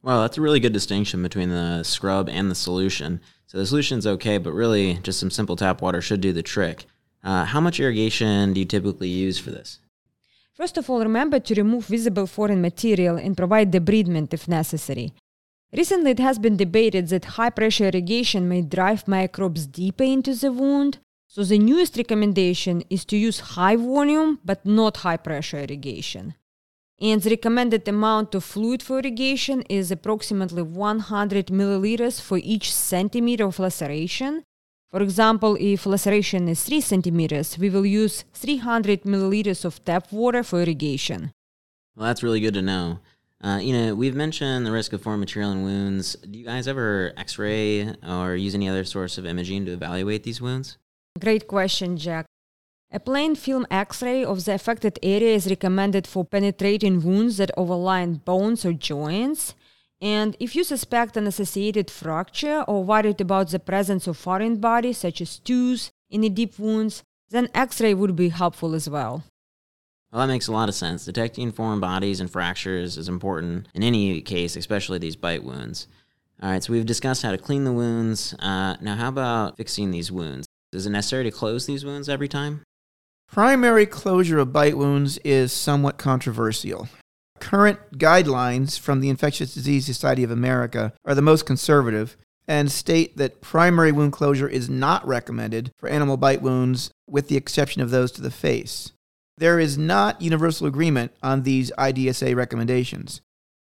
Well, 0.05 0.21
that's 0.21 0.37
a 0.37 0.43
really 0.43 0.61
good 0.61 0.75
distinction 0.75 1.23
between 1.23 1.49
the 1.49 1.83
scrub 1.83 2.29
and 2.29 2.51
the 2.51 2.55
solution. 2.55 3.23
So 3.47 3.57
the 3.57 3.65
solution's 3.65 4.07
okay, 4.07 4.37
but 4.37 4.53
really 4.53 4.99
just 5.03 5.19
some 5.19 5.31
simple 5.31 5.57
tap 5.57 5.81
water 5.81 6.03
should 6.03 6.21
do 6.21 6.31
the 6.31 6.43
trick. 6.43 6.85
Uh, 7.23 7.47
how 7.47 7.59
much 7.59 7.81
irrigation 7.81 8.53
do 8.53 8.61
you 8.61 8.67
typically 8.67 9.09
use 9.09 9.39
for 9.39 9.51
this? 9.51 9.79
First 10.53 10.77
of 10.77 10.91
all, 10.91 11.01
remember 11.01 11.41
to 11.41 11.55
remove 11.55 11.87
visible 11.87 12.27
foreign 12.27 12.61
material 12.61 13.17
and 13.17 13.35
provide 13.35 13.73
debridement 13.73 14.35
if 14.35 14.47
necessary. 14.47 15.15
Recently, 15.73 16.11
it 16.11 16.19
has 16.19 16.39
been 16.39 16.59
debated 16.59 17.09
that 17.09 17.25
high 17.37 17.49
pressure 17.49 17.87
irrigation 17.87 18.47
may 18.47 18.61
drive 18.61 19.09
microbes 19.09 19.67
deeper 19.67 20.05
into 20.05 20.35
the 20.35 20.53
wound, 20.53 20.99
so 21.27 21.45
the 21.45 21.59
newest 21.59 21.97
recommendation 21.97 22.83
is 22.91 23.07
to 23.07 23.17
use 23.17 23.55
high 23.57 23.77
volume 23.77 24.39
but 24.45 24.67
not 24.67 24.99
high 24.99 25.17
pressure 25.17 25.61
irrigation 25.61 26.35
and 27.01 27.21
the 27.23 27.31
recommended 27.31 27.87
amount 27.89 28.35
of 28.35 28.45
fluid 28.45 28.83
for 28.83 28.99
irrigation 28.99 29.63
is 29.63 29.91
approximately 29.91 30.63
100 30.63 31.47
milliliters 31.47 32.21
for 32.21 32.39
each 32.39 32.73
centimeter 32.73 33.47
of 33.47 33.59
laceration. 33.59 34.45
For 34.91 35.03
example, 35.03 35.57
if 35.59 35.87
laceration 35.87 36.49
is 36.49 36.63
3 36.63 36.81
centimeters, 36.81 37.59
we 37.59 37.69
will 37.69 37.85
use 37.85 38.25
300 38.33 39.03
milliliters 39.03 39.65
of 39.65 39.85
tap 39.85 40.13
water 40.13 40.45
for 40.45 40.63
irrigation. 40.63 41.33
Well, 41.97 42.07
that's 42.07 42.23
really 42.23 42.41
good 42.41 42.55
to 42.55 42.63
know. 42.63 43.01
Uh, 43.43 43.59
you 43.59 43.73
know, 43.73 43.95
we've 43.95 44.15
mentioned 44.15 44.65
the 44.65 44.73
risk 44.73 44.93
of 44.93 45.03
foreign 45.03 45.21
material 45.21 45.53
in 45.53 45.65
wounds. 45.65 46.15
Do 46.15 46.39
you 46.39 46.45
guys 46.45 46.67
ever 46.67 47.13
x 47.17 47.39
ray 47.39 47.93
or 48.09 48.37
use 48.37 48.55
any 48.55 48.69
other 48.69 48.85
source 48.85 49.19
of 49.19 49.27
imaging 49.27 49.67
to 49.67 49.73
evaluate 49.73 50.23
these 50.23 50.41
wounds? 50.41 50.79
Great 51.21 51.47
question, 51.47 51.97
Jack. 51.97 52.27
A 52.95 53.01
plain 53.01 53.35
film 53.35 53.67
x 53.73 54.03
ray 54.03 54.25
of 54.25 54.45
the 54.45 54.55
affected 54.55 55.01
area 55.03 55.35
is 55.35 55.49
recommended 55.49 56.07
for 56.07 56.25
penetrating 56.25 57.03
wounds 57.03 57.39
that 57.39 57.51
overline 57.59 58.25
bones 58.25 58.65
or 58.65 58.73
joints. 58.73 59.57
And 60.01 60.37
if 60.39 60.55
you 60.55 60.63
suspect 60.63 61.17
an 61.17 61.27
associated 61.27 61.91
fracture 61.91 62.63
or 62.69 62.85
worried 62.85 63.21
about 63.21 63.51
the 63.51 63.59
presence 63.59 64.07
of 64.07 64.17
foreign 64.17 64.59
bodies 64.59 64.99
such 64.99 65.21
as 65.21 65.41
tooth 65.41 65.91
in 66.09 66.21
the 66.21 66.29
deep 66.29 66.57
wounds, 66.57 67.03
then 67.31 67.49
x 67.53 67.81
ray 67.81 67.95
would 67.95 68.15
be 68.15 68.29
helpful 68.29 68.77
as 68.77 68.89
well. 68.89 69.25
Well, 70.13 70.25
that 70.25 70.33
makes 70.33 70.47
a 70.47 70.53
lot 70.53 70.69
of 70.69 70.77
sense. 70.77 71.05
Detecting 71.05 71.51
foreign 71.51 71.81
bodies 71.81 72.21
and 72.21 72.31
fractures 72.31 72.97
is 72.97 73.09
important 73.09 73.67
in 73.75 73.83
any 73.83 74.21
case, 74.21 74.55
especially 74.55 74.99
these 74.99 75.17
bite 75.17 75.43
wounds. 75.43 75.89
All 76.41 76.49
right, 76.49 76.63
so 76.63 76.73
we've 76.73 76.87
discussed 76.87 77.25
how 77.25 77.33
to 77.33 77.39
clean 77.39 77.65
the 77.65 77.73
wounds. 77.73 78.35
Uh, 78.39 78.77
now, 78.81 78.95
how 78.95 79.09
about 79.09 79.57
fixing 79.57 79.91
these 79.91 80.13
wounds? 80.13 80.47
Is 80.73 80.87
it 80.87 80.91
necessary 80.91 81.25
to 81.25 81.33
close 81.33 81.67
these 81.67 81.85
wounds 81.85 82.09
every 82.09 82.29
time? 82.29 82.63
Primary 83.28 83.87
closure 83.87 84.38
of 84.38 84.52
bite 84.52 84.76
wounds 84.76 85.19
is 85.19 85.52
somewhat 85.52 85.99
controversial. 85.99 86.88
Current 87.40 87.99
guidelines 87.99 88.78
from 88.78 89.00
the 89.00 89.09
Infectious 89.09 89.52
Disease 89.52 89.87
Society 89.87 90.23
of 90.23 90.31
America 90.31 90.93
are 91.04 91.14
the 91.14 91.23
most 91.23 91.45
conservative 91.45 92.16
and 92.47 92.71
state 92.71 93.16
that 93.16 93.40
primary 93.40 93.90
wound 93.90 94.12
closure 94.12 94.49
is 94.49 94.69
not 94.69 95.07
recommended 95.07 95.73
for 95.78 95.88
animal 95.88 96.16
bite 96.16 96.43
wounds, 96.43 96.90
with 97.09 97.28
the 97.28 97.37
exception 97.37 97.83
of 97.83 97.90
those 97.90 98.12
to 98.12 98.23
the 98.23 98.31
face. 98.31 98.93
There 99.37 99.59
is 99.59 99.76
not 99.76 100.23
universal 100.23 100.66
agreement 100.66 101.12
on 101.23 101.43
these 101.43 101.73
IDSA 101.73 102.37
recommendations, 102.37 103.21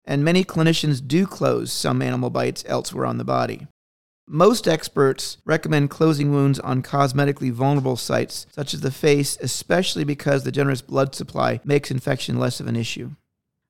and 0.05 0.23
many 0.23 0.45
clinicians 0.45 1.05
do 1.05 1.27
close 1.27 1.73
some 1.73 2.01
animal 2.01 2.29
bites 2.29 2.63
elsewhere 2.67 3.05
on 3.05 3.17
the 3.17 3.25
body. 3.25 3.67
Most 4.29 4.67
experts 4.67 5.37
recommend 5.45 5.89
closing 5.89 6.31
wounds 6.31 6.59
on 6.59 6.83
cosmetically 6.83 7.49
vulnerable 7.49 7.95
sites, 7.95 8.45
such 8.51 8.73
as 8.73 8.81
the 8.81 8.91
face, 8.91 9.37
especially 9.39 10.03
because 10.03 10.43
the 10.43 10.51
generous 10.51 10.81
blood 10.81 11.15
supply 11.15 11.61
makes 11.63 11.91
infection 11.91 12.37
less 12.37 12.59
of 12.59 12.67
an 12.67 12.75
issue. 12.75 13.11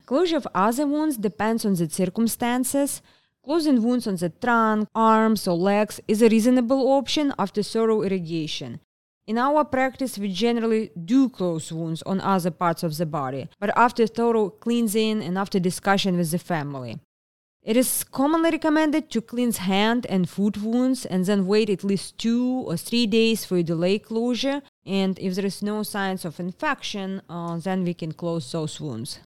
Closure 0.07 0.37
of 0.37 0.47
other 0.55 0.87
wounds 0.87 1.15
depends 1.15 1.63
on 1.63 1.75
the 1.75 1.87
circumstances. 1.87 3.03
Closing 3.45 3.83
wounds 3.83 4.07
on 4.07 4.15
the 4.15 4.29
trunk, 4.29 4.89
arms, 4.95 5.47
or 5.47 5.55
legs 5.55 6.01
is 6.07 6.23
a 6.23 6.29
reasonable 6.29 6.91
option 6.91 7.35
after 7.37 7.61
thorough 7.61 8.01
irrigation. 8.01 8.79
In 9.27 9.37
our 9.37 9.63
practice, 9.63 10.17
we 10.17 10.33
generally 10.33 10.89
do 11.05 11.29
close 11.29 11.71
wounds 11.71 12.01
on 12.01 12.19
other 12.21 12.49
parts 12.49 12.81
of 12.81 12.97
the 12.97 13.05
body, 13.05 13.47
but 13.59 13.77
after 13.77 14.07
thorough 14.07 14.49
cleansing 14.49 15.21
and 15.21 15.37
after 15.37 15.59
discussion 15.59 16.17
with 16.17 16.31
the 16.31 16.39
family. 16.39 16.97
It 17.67 17.75
is 17.75 18.05
commonly 18.05 18.51
recommended 18.51 19.11
to 19.11 19.21
cleanse 19.21 19.57
hand 19.57 20.05
and 20.07 20.29
foot 20.29 20.55
wounds 20.55 21.05
and 21.05 21.25
then 21.25 21.45
wait 21.45 21.69
at 21.69 21.83
least 21.83 22.17
two 22.17 22.63
or 22.65 22.77
three 22.77 23.05
days 23.05 23.43
for 23.43 23.61
delay 23.61 23.99
closure. 23.99 24.61
And 24.85 25.19
if 25.19 25.35
there 25.35 25.45
is 25.45 25.61
no 25.61 25.83
signs 25.83 26.23
of 26.23 26.39
infection, 26.39 27.21
uh, 27.29 27.57
then 27.57 27.83
we 27.83 27.93
can 27.93 28.13
close 28.13 28.49
those 28.53 28.79
wounds. 28.79 29.19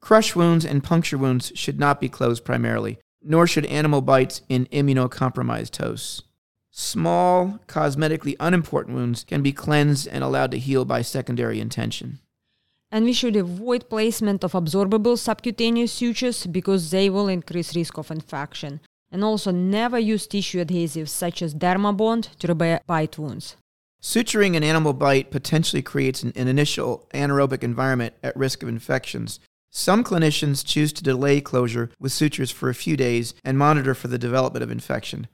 Crush 0.00 0.34
wounds 0.34 0.64
and 0.64 0.82
puncture 0.82 1.16
wounds 1.16 1.52
should 1.54 1.78
not 1.78 2.00
be 2.00 2.08
closed 2.08 2.44
primarily, 2.44 2.98
nor 3.22 3.46
should 3.46 3.66
animal 3.66 4.00
bites 4.00 4.40
in 4.48 4.66
immunocompromised 4.72 5.76
hosts. 5.76 6.24
Small, 6.72 7.60
cosmetically 7.68 8.34
unimportant 8.40 8.96
wounds 8.96 9.22
can 9.22 9.42
be 9.42 9.52
cleansed 9.52 10.08
and 10.08 10.24
allowed 10.24 10.50
to 10.50 10.58
heal 10.58 10.84
by 10.84 11.02
secondary 11.02 11.60
intention 11.60 12.18
and 12.90 13.04
we 13.04 13.12
should 13.12 13.36
avoid 13.36 13.88
placement 13.88 14.44
of 14.44 14.52
absorbable 14.52 15.18
subcutaneous 15.18 15.92
sutures 15.92 16.46
because 16.46 16.90
they 16.90 17.10
will 17.10 17.28
increase 17.28 17.76
risk 17.76 17.98
of 17.98 18.10
infection. 18.10 18.80
And 19.10 19.22
also 19.22 19.50
never 19.50 19.98
use 19.98 20.26
tissue 20.26 20.64
adhesives 20.64 21.08
such 21.08 21.40
as 21.40 21.54
Dermabond 21.54 22.36
to 22.38 22.48
repair 22.48 22.80
bite 22.86 23.18
wounds. 23.18 23.56
Suturing 24.02 24.56
an 24.56 24.64
animal 24.64 24.92
bite 24.92 25.30
potentially 25.30 25.82
creates 25.82 26.22
an, 26.22 26.32
an 26.36 26.48
initial 26.48 27.08
anaerobic 27.14 27.62
environment 27.62 28.14
at 28.22 28.36
risk 28.36 28.62
of 28.62 28.68
infections. 28.68 29.40
Some 29.70 30.04
clinicians 30.04 30.64
choose 30.64 30.92
to 30.94 31.02
delay 31.02 31.40
closure 31.40 31.90
with 31.98 32.12
sutures 32.12 32.50
for 32.50 32.68
a 32.68 32.74
few 32.74 32.96
days 32.96 33.34
and 33.44 33.58
monitor 33.58 33.94
for 33.94 34.08
the 34.08 34.18
development 34.18 34.62
of 34.62 34.70
infection. 34.70 35.28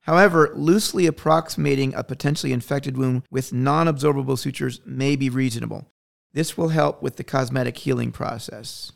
However, 0.00 0.52
loosely 0.54 1.06
approximating 1.06 1.92
a 1.94 2.04
potentially 2.04 2.52
infected 2.52 2.96
wound 2.96 3.24
with 3.30 3.52
non 3.52 3.86
absorbable 3.86 4.38
sutures 4.38 4.80
may 4.86 5.16
be 5.16 5.28
reasonable. 5.28 5.90
This 6.32 6.56
will 6.56 6.68
help 6.68 7.02
with 7.02 7.16
the 7.16 7.24
cosmetic 7.24 7.78
healing 7.78 8.12
process. 8.12 8.92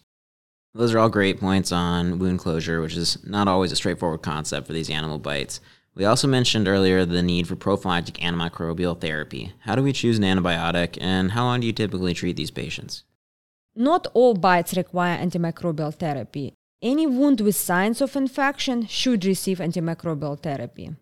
Those 0.75 0.95
are 0.95 0.99
all 0.99 1.09
great 1.09 1.41
points 1.41 1.73
on 1.73 2.19
wound 2.19 2.39
closure, 2.39 2.81
which 2.81 2.97
is 2.97 3.19
not 3.25 3.49
always 3.49 3.73
a 3.73 3.77
straightforward 3.77 4.23
concept 4.23 4.67
for 4.67 4.73
these 4.73 4.91
animal 4.91 5.19
bites. 5.19 5.61
We 5.95 6.05
also 6.05 6.29
mentioned 6.29 6.69
earlier 6.69 7.05
the 7.05 7.23
need 7.23 7.49
for 7.49 7.57
prophylactic 7.57 8.17
antimicrobial 8.17 9.01
therapy. 9.01 9.53
How 9.61 9.75
do 9.75 9.83
we 9.83 9.93
choose 9.93 10.19
an 10.19 10.25
antibiotic, 10.25 10.97
and 11.01 11.33
how 11.33 11.45
long 11.45 11.61
do 11.61 11.67
you 11.67 11.73
typically 11.73 12.15
treat 12.15 12.37
these 12.37 12.53
patients? 12.53 13.03
Not 13.75 14.07
all 14.15 14.35
bites 14.35 14.77
require 14.77 15.19
antimicrobial 15.19 15.95
therapy. 15.95 16.55
Any 16.83 17.07
wound 17.07 17.41
with 17.41 17.57
signs 17.57 18.01
of 18.01 18.15
infection 18.15 18.87
should 18.87 19.25
receive 19.25 19.59
antimicrobial 19.59 20.41
therapy 20.41 20.95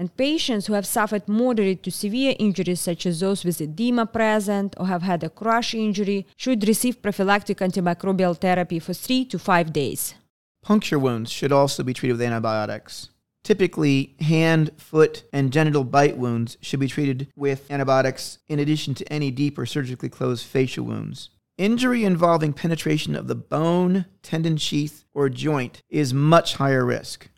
and 0.00 0.16
patients 0.16 0.66
who 0.66 0.72
have 0.72 0.86
suffered 0.86 1.28
moderate 1.28 1.82
to 1.82 1.90
severe 1.90 2.34
injuries, 2.38 2.80
such 2.80 3.04
as 3.04 3.20
those 3.20 3.44
with 3.44 3.60
edema 3.60 4.06
present 4.06 4.74
or 4.78 4.86
have 4.86 5.02
had 5.02 5.22
a 5.22 5.28
crush 5.28 5.74
injury, 5.74 6.26
should 6.38 6.66
receive 6.66 7.02
prophylactic 7.02 7.58
antimicrobial 7.58 8.34
therapy 8.34 8.78
for 8.78 8.94
three 8.94 9.26
to 9.26 9.38
five 9.38 9.74
days. 9.74 10.14
Puncture 10.62 10.98
wounds 10.98 11.30
should 11.30 11.52
also 11.52 11.82
be 11.82 11.92
treated 11.92 12.14
with 12.14 12.22
antibiotics. 12.22 13.10
Typically, 13.44 14.16
hand, 14.20 14.70
foot, 14.78 15.24
and 15.34 15.52
genital 15.52 15.84
bite 15.84 16.16
wounds 16.16 16.56
should 16.62 16.80
be 16.80 16.88
treated 16.88 17.28
with 17.36 17.70
antibiotics 17.70 18.38
in 18.48 18.58
addition 18.58 18.94
to 18.94 19.12
any 19.12 19.30
deep 19.30 19.58
or 19.58 19.66
surgically 19.66 20.08
closed 20.08 20.46
facial 20.46 20.86
wounds. 20.86 21.28
Injury 21.58 22.06
involving 22.06 22.54
penetration 22.54 23.14
of 23.14 23.28
the 23.28 23.34
bone, 23.34 24.06
tendon 24.22 24.56
sheath, 24.56 25.04
or 25.12 25.28
joint 25.28 25.82
is 25.90 26.14
much 26.14 26.54
higher 26.54 26.86
risk. 26.86 27.28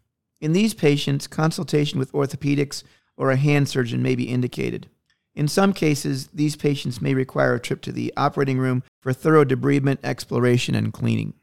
In 0.43 0.53
these 0.53 0.75
patients, 0.75 1.29
consultation 1.29 2.01
with 2.01 2.11
orthopedics 2.11 2.83
or 3.17 3.31
a 3.31 3.37
hand 3.37 3.69
surgeon 3.69 4.03
may 4.03 4.17
be 4.17 4.25
indicated. 4.25 4.89
In 5.37 5.47
some 5.47 5.73
cases, 5.73 6.27
these 6.35 6.57
patients 6.57 7.01
may 7.01 7.15
require 7.15 7.55
a 7.55 7.61
trip 7.61 7.81
to 7.83 7.93
the 7.93 8.13
operating 8.17 8.59
room 8.59 8.83
for 9.01 9.13
thorough 9.13 9.45
debridement, 9.45 9.99
exploration, 10.03 10.75
and 10.75 10.93
cleaning. 10.93 11.35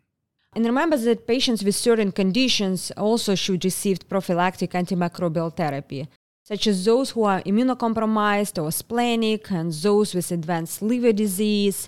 And 0.53 0.65
remember 0.65 0.97
that 0.97 1.27
patients 1.27 1.63
with 1.63 1.75
certain 1.75 2.11
conditions 2.11 2.91
also 2.97 3.35
should 3.35 3.63
receive 3.63 4.07
prophylactic 4.09 4.71
antimicrobial 4.71 5.55
therapy, 5.55 6.09
such 6.43 6.67
as 6.67 6.83
those 6.83 7.11
who 7.11 7.23
are 7.23 7.41
immunocompromised 7.43 8.61
or 8.61 8.69
splenic, 8.69 9.49
and 9.49 9.71
those 9.71 10.13
with 10.13 10.29
advanced 10.29 10.81
liver 10.81 11.13
disease. 11.13 11.87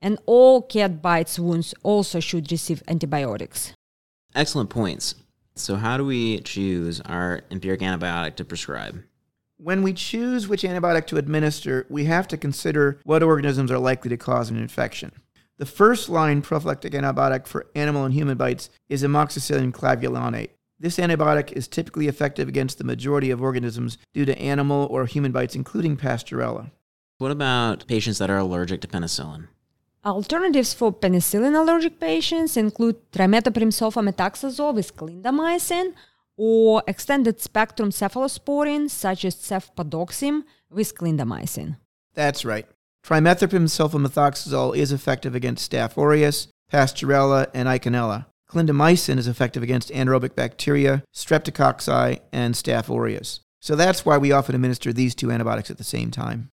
And 0.00 0.16
all 0.26 0.62
cat 0.62 1.02
bites 1.02 1.40
wounds 1.40 1.74
also 1.82 2.20
should 2.20 2.52
receive 2.52 2.84
antibiotics. 2.86 3.72
Excellent 4.32 4.70
points. 4.70 5.16
So, 5.54 5.76
how 5.76 5.96
do 5.96 6.04
we 6.04 6.40
choose 6.40 7.00
our 7.02 7.42
empiric 7.50 7.80
antibiotic 7.80 8.36
to 8.36 8.44
prescribe? 8.44 9.02
When 9.58 9.82
we 9.82 9.92
choose 9.92 10.48
which 10.48 10.62
antibiotic 10.62 11.06
to 11.08 11.18
administer, 11.18 11.86
we 11.88 12.06
have 12.06 12.26
to 12.28 12.36
consider 12.36 12.98
what 13.04 13.22
organisms 13.22 13.70
are 13.70 13.78
likely 13.78 14.08
to 14.08 14.16
cause 14.16 14.50
an 14.50 14.56
infection. 14.56 15.12
The 15.58 15.66
first 15.66 16.08
line 16.08 16.42
prophylactic 16.42 16.94
antibiotic 16.94 17.46
for 17.46 17.66
animal 17.74 18.04
and 18.04 18.14
human 18.14 18.36
bites 18.36 18.70
is 18.88 19.04
amoxicillin 19.04 19.72
clavulanate. 19.72 20.50
This 20.80 20.96
antibiotic 20.96 21.52
is 21.52 21.68
typically 21.68 22.08
effective 22.08 22.48
against 22.48 22.78
the 22.78 22.84
majority 22.84 23.30
of 23.30 23.40
organisms 23.40 23.98
due 24.12 24.24
to 24.24 24.36
animal 24.40 24.88
or 24.90 25.06
human 25.06 25.30
bites, 25.30 25.54
including 25.54 25.96
Pasteurella. 25.96 26.72
What 27.18 27.30
about 27.30 27.86
patients 27.86 28.18
that 28.18 28.30
are 28.30 28.38
allergic 28.38 28.80
to 28.80 28.88
penicillin? 28.88 29.46
Alternatives 30.04 30.74
for 30.74 30.92
penicillin 30.92 31.54
allergic 31.54 32.00
patients 32.00 32.56
include 32.56 32.96
trimethoprim 33.12 33.70
sulfamethoxazole 33.70 34.74
with 34.74 34.96
clindamycin 34.96 35.92
or 36.36 36.82
extended 36.88 37.40
spectrum 37.40 37.90
cephalosporin 37.90 38.90
such 38.90 39.24
as 39.24 39.36
cefpodoxime 39.36 40.42
with 40.68 40.96
clindamycin. 40.96 41.76
That's 42.14 42.44
right. 42.44 42.66
Trimethoprim 43.06 43.68
sulfamethoxazole 43.68 44.76
is 44.76 44.90
effective 44.90 45.36
against 45.36 45.70
Staph 45.70 45.96
aureus, 45.96 46.48
Pasteurella, 46.72 47.48
and 47.54 47.68
Eikenella. 47.68 48.26
Clindamycin 48.50 49.18
is 49.18 49.28
effective 49.28 49.62
against 49.62 49.90
anaerobic 49.90 50.34
bacteria, 50.34 51.04
streptococci, 51.14 52.18
and 52.32 52.54
Staph 52.54 52.90
aureus. 52.90 53.38
So 53.60 53.76
that's 53.76 54.04
why 54.04 54.18
we 54.18 54.32
often 54.32 54.56
administer 54.56 54.92
these 54.92 55.14
two 55.14 55.30
antibiotics 55.30 55.70
at 55.70 55.78
the 55.78 55.84
same 55.84 56.10
time. 56.10 56.50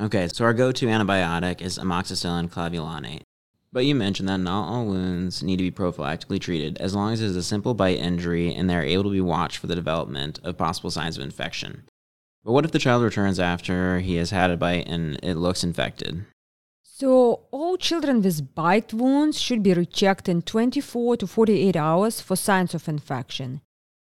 Okay, 0.00 0.28
so 0.28 0.44
our 0.44 0.52
go 0.52 0.72
to 0.72 0.86
antibiotic 0.86 1.60
is 1.60 1.78
amoxicillin 1.78 2.50
clavulanate. 2.50 3.22
But 3.72 3.86
you 3.86 3.94
mentioned 3.94 4.28
that 4.28 4.38
not 4.38 4.68
all 4.68 4.86
wounds 4.86 5.42
need 5.42 5.56
to 5.56 5.64
be 5.64 5.70
prophylactically 5.70 6.40
treated 6.40 6.78
as 6.78 6.94
long 6.94 7.12
as 7.12 7.20
it 7.20 7.26
is 7.26 7.36
a 7.36 7.42
simple 7.42 7.74
bite 7.74 7.98
injury 7.98 8.54
and 8.54 8.70
they 8.70 8.76
are 8.76 8.82
able 8.82 9.04
to 9.04 9.10
be 9.10 9.20
watched 9.20 9.58
for 9.58 9.66
the 9.66 9.74
development 9.74 10.38
of 10.44 10.56
possible 10.56 10.90
signs 10.90 11.16
of 11.16 11.24
infection. 11.24 11.84
But 12.44 12.52
what 12.52 12.64
if 12.64 12.72
the 12.72 12.78
child 12.78 13.02
returns 13.02 13.40
after 13.40 14.00
he 14.00 14.16
has 14.16 14.30
had 14.30 14.50
a 14.50 14.56
bite 14.56 14.86
and 14.86 15.18
it 15.22 15.34
looks 15.34 15.64
infected? 15.64 16.24
So, 16.82 17.40
all 17.50 17.76
children 17.76 18.22
with 18.22 18.54
bite 18.54 18.94
wounds 18.94 19.40
should 19.40 19.62
be 19.64 19.74
rechecked 19.74 20.28
in 20.28 20.42
24 20.42 21.16
to 21.16 21.26
48 21.26 21.74
hours 21.74 22.20
for 22.20 22.36
signs 22.36 22.74
of 22.74 22.88
infection. 22.88 23.60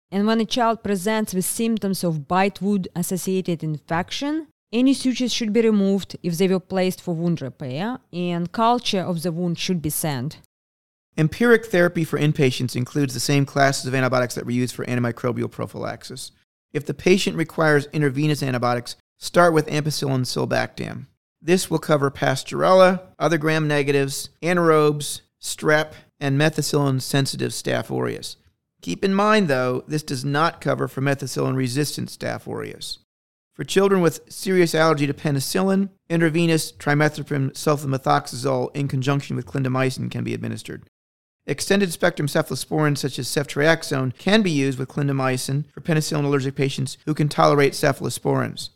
And 0.09 0.25
when 0.25 0.39
a 0.39 0.45
child 0.45 0.83
presents 0.83 1.33
with 1.33 1.43
symptoms 1.43 2.05
of 2.05 2.29
bite 2.29 2.61
wound 2.61 2.87
associated 2.95 3.63
infection, 3.63 4.47
Any 4.73 4.93
sutures 4.93 5.31
should 5.31 5.53
be 5.53 5.61
removed 5.61 6.17
if 6.23 6.37
they 6.37 6.47
were 6.47 6.59
placed 6.59 7.01
for 7.01 7.15
wound 7.15 7.41
repair, 7.41 7.99
and 8.11 8.51
culture 8.51 8.99
of 8.99 9.23
the 9.23 9.31
wound 9.31 9.57
should 9.57 9.81
be 9.81 9.89
sent. 9.89 10.39
Empiric 11.17 11.67
therapy 11.67 12.03
for 12.03 12.19
inpatients 12.19 12.75
includes 12.75 13.13
the 13.13 13.19
same 13.19 13.45
classes 13.45 13.85
of 13.85 13.95
antibiotics 13.95 14.35
that 14.35 14.45
were 14.45 14.51
used 14.51 14.75
for 14.75 14.85
antimicrobial 14.85 15.49
prophylaxis. 15.49 16.31
If 16.73 16.85
the 16.85 16.93
patient 16.93 17.37
requires 17.37 17.87
intravenous 17.93 18.43
antibiotics, 18.43 18.97
start 19.17 19.53
with 19.53 19.67
ampicillin 19.67 20.25
sulbactam. 20.25 21.07
This 21.41 21.71
will 21.71 21.79
cover 21.79 22.11
Pasteurella, 22.11 23.01
other 23.17 23.37
gram 23.37 23.67
negatives, 23.67 24.29
anaerobes, 24.43 25.21
strep, 25.41 25.93
and 26.19 26.39
methicillin 26.39 27.01
sensitive 27.01 27.51
Staph 27.51 27.89
aureus. 27.89 28.35
Keep 28.81 29.03
in 29.03 29.13
mind, 29.13 29.47
though, 29.47 29.83
this 29.87 30.03
does 30.03 30.25
not 30.25 30.61
cover 30.61 30.87
for 30.87 31.01
methicillin 31.01 31.55
resistant 31.55 32.09
Staph 32.09 32.47
aureus. 32.47 32.99
For 33.57 33.63
children 33.63 34.01
with 34.01 34.21
serious 34.31 34.75
allergy 34.75 35.07
to 35.07 35.15
penicillin, 35.15 35.89
intravenous 36.11 36.71
trimethoprim 36.71 37.53
sulfamethoxazole 37.53 38.69
in 38.75 38.87
conjunction 38.87 39.35
with 39.35 39.47
clindamycin 39.47 40.11
can 40.11 40.23
be 40.23 40.35
administered. 40.35 40.83
Extended 41.47 41.91
spectrum 41.91 42.27
cephalosporins 42.27 42.99
such 42.99 43.17
as 43.17 43.27
ceftriaxone 43.27 44.15
can 44.15 44.43
be 44.43 44.51
used 44.51 44.77
with 44.77 44.89
clindamycin 44.89 45.65
for 45.71 45.81
penicillin 45.81 46.25
allergic 46.25 46.53
patients 46.53 46.99
who 47.07 47.15
can 47.15 47.29
tolerate 47.29 47.73
cephalosporins. 47.73 48.69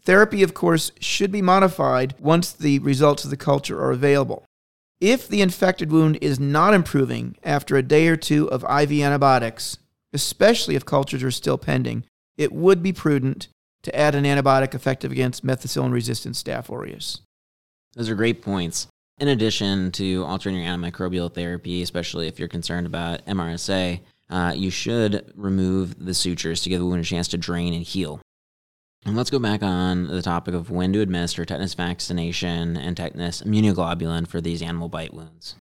Therapy, 0.00 0.42
of 0.42 0.54
course, 0.54 0.90
should 1.00 1.30
be 1.30 1.42
modified 1.42 2.14
once 2.18 2.50
the 2.50 2.78
results 2.78 3.24
of 3.24 3.30
the 3.30 3.36
culture 3.36 3.78
are 3.78 3.90
available. 3.90 4.46
If 5.02 5.28
the 5.28 5.42
infected 5.42 5.92
wound 5.92 6.16
is 6.22 6.40
not 6.40 6.72
improving 6.72 7.36
after 7.44 7.76
a 7.76 7.82
day 7.82 8.08
or 8.08 8.16
two 8.16 8.50
of 8.50 8.64
IV 8.64 8.90
antibiotics, 9.02 9.76
especially 10.14 10.76
if 10.76 10.86
cultures 10.86 11.22
are 11.22 11.30
still 11.30 11.58
pending, 11.58 12.04
it 12.38 12.52
would 12.52 12.82
be 12.82 12.92
prudent 12.92 13.48
to 13.84 13.96
add 13.96 14.14
an 14.14 14.24
antibiotic 14.24 14.74
effective 14.74 15.12
against 15.12 15.44
methicillin 15.44 15.92
resistant 15.92 16.34
Staph 16.34 16.70
aureus. 16.70 17.20
Those 17.94 18.10
are 18.10 18.14
great 18.14 18.42
points. 18.42 18.88
In 19.18 19.28
addition 19.28 19.92
to 19.92 20.24
altering 20.24 20.56
your 20.56 20.66
antimicrobial 20.66 21.32
therapy, 21.32 21.82
especially 21.82 22.26
if 22.26 22.38
you're 22.38 22.48
concerned 22.48 22.86
about 22.86 23.24
MRSA, 23.26 24.00
uh, 24.28 24.52
you 24.56 24.70
should 24.70 25.32
remove 25.36 26.04
the 26.04 26.14
sutures 26.14 26.62
to 26.62 26.68
give 26.68 26.80
the 26.80 26.86
wound 26.86 27.00
a 27.00 27.04
chance 27.04 27.28
to 27.28 27.38
drain 27.38 27.72
and 27.72 27.84
heal. 27.84 28.20
And 29.06 29.16
let's 29.16 29.30
go 29.30 29.38
back 29.38 29.62
on 29.62 30.08
the 30.08 30.22
topic 30.22 30.54
of 30.54 30.70
when 30.70 30.92
to 30.94 31.00
administer 31.00 31.44
tetanus 31.44 31.74
vaccination 31.74 32.76
and 32.76 32.96
tetanus 32.96 33.42
immunoglobulin 33.42 34.26
for 34.26 34.40
these 34.40 34.62
animal 34.62 34.88
bite 34.88 35.12
wounds. 35.12 35.56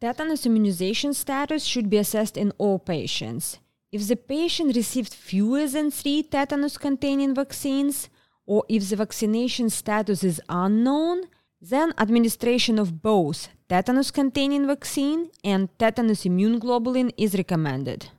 Tetanus 0.00 0.46
immunization 0.46 1.12
status 1.12 1.64
should 1.64 1.90
be 1.90 1.96
assessed 1.96 2.36
in 2.36 2.52
all 2.56 2.78
patients. 2.78 3.58
If 3.90 4.06
the 4.06 4.16
patient 4.16 4.76
received 4.76 5.14
fewer 5.14 5.66
than 5.66 5.90
three 5.90 6.22
tetanus 6.22 6.76
containing 6.76 7.34
vaccines, 7.34 8.10
or 8.44 8.64
if 8.68 8.90
the 8.90 8.96
vaccination 8.96 9.70
status 9.70 10.22
is 10.22 10.42
unknown, 10.50 11.22
then 11.60 11.94
administration 11.96 12.78
of 12.78 13.00
both 13.00 13.48
tetanus 13.66 14.10
containing 14.10 14.66
vaccine 14.66 15.30
and 15.42 15.70
tetanus 15.78 16.26
immune 16.26 16.60
globulin 16.60 17.12
is 17.16 17.34
recommended. 17.34 18.10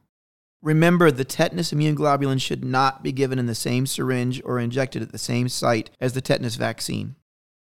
Remember, 0.63 1.11
the 1.11 1.23
tetanus 1.23 1.71
immune 1.71 1.95
globulin 1.95 2.41
should 2.41 2.65
not 2.65 3.03
be 3.03 3.11
given 3.11 3.37
in 3.37 3.45
the 3.45 3.55
same 3.55 3.85
syringe 3.85 4.41
or 4.43 4.59
injected 4.59 5.03
at 5.03 5.11
the 5.11 5.19
same 5.19 5.47
site 5.47 5.91
as 6.01 6.13
the 6.13 6.21
tetanus 6.21 6.55
vaccine. 6.55 7.15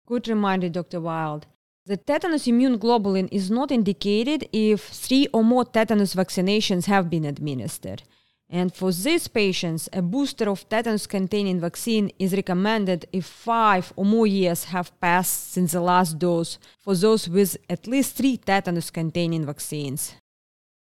Good 0.07 0.29
reminder, 0.29 0.69
Dr. 0.69 1.01
Wilde. 1.01 1.47
The 1.89 1.97
tetanus 1.97 2.45
immune 2.45 2.77
globulin 2.77 3.27
is 3.31 3.49
not 3.49 3.71
indicated 3.71 4.47
if 4.53 4.89
three 4.89 5.25
or 5.33 5.43
more 5.43 5.65
tetanus 5.65 6.13
vaccinations 6.13 6.85
have 6.85 7.09
been 7.09 7.25
administered. 7.25 8.03
And 8.47 8.71
for 8.71 8.91
these 8.91 9.27
patients, 9.27 9.89
a 9.91 10.03
booster 10.03 10.47
of 10.47 10.69
tetanus 10.69 11.07
containing 11.07 11.59
vaccine 11.59 12.11
is 12.19 12.35
recommended 12.35 13.07
if 13.11 13.25
five 13.25 13.91
or 13.95 14.05
more 14.05 14.27
years 14.27 14.65
have 14.65 14.91
passed 15.01 15.51
since 15.51 15.71
the 15.71 15.81
last 15.81 16.19
dose 16.19 16.59
for 16.77 16.93
those 16.93 17.27
with 17.27 17.57
at 17.67 17.87
least 17.87 18.15
three 18.15 18.37
tetanus 18.37 18.91
containing 18.91 19.47
vaccines. 19.47 20.13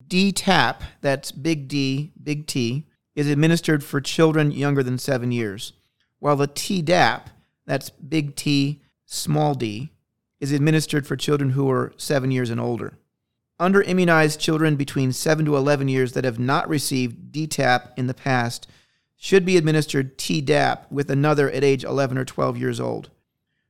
DTaP, 0.04 0.80
that's 1.02 1.30
big 1.30 1.68
D, 1.68 2.10
big 2.20 2.48
T, 2.48 2.84
is 3.14 3.30
administered 3.30 3.84
for 3.84 4.00
children 4.00 4.50
younger 4.50 4.82
than 4.82 4.98
seven 4.98 5.30
years, 5.30 5.72
while 6.18 6.34
the 6.34 6.48
Tdap, 6.48 7.26
that's 7.64 7.90
big 7.90 8.34
T, 8.34 8.82
small 9.06 9.54
d, 9.54 9.92
is 10.40 10.52
administered 10.52 11.06
for 11.06 11.16
children 11.16 11.50
who 11.50 11.70
are 11.70 11.92
seven 11.96 12.30
years 12.30 12.50
and 12.50 12.60
older. 12.60 12.98
Under 13.58 13.82
immunized 13.82 14.38
children 14.38 14.76
between 14.76 15.12
7 15.12 15.44
to 15.46 15.56
11 15.56 15.88
years 15.88 16.12
that 16.12 16.24
have 16.24 16.38
not 16.38 16.68
received 16.68 17.32
DTaP 17.32 17.92
in 17.96 18.06
the 18.06 18.14
past 18.14 18.66
should 19.16 19.46
be 19.46 19.56
administered 19.56 20.18
Tdap 20.18 20.90
with 20.90 21.10
another 21.10 21.50
at 21.50 21.64
age 21.64 21.82
11 21.82 22.18
or 22.18 22.24
12 22.24 22.58
years 22.58 22.78
old. 22.78 23.10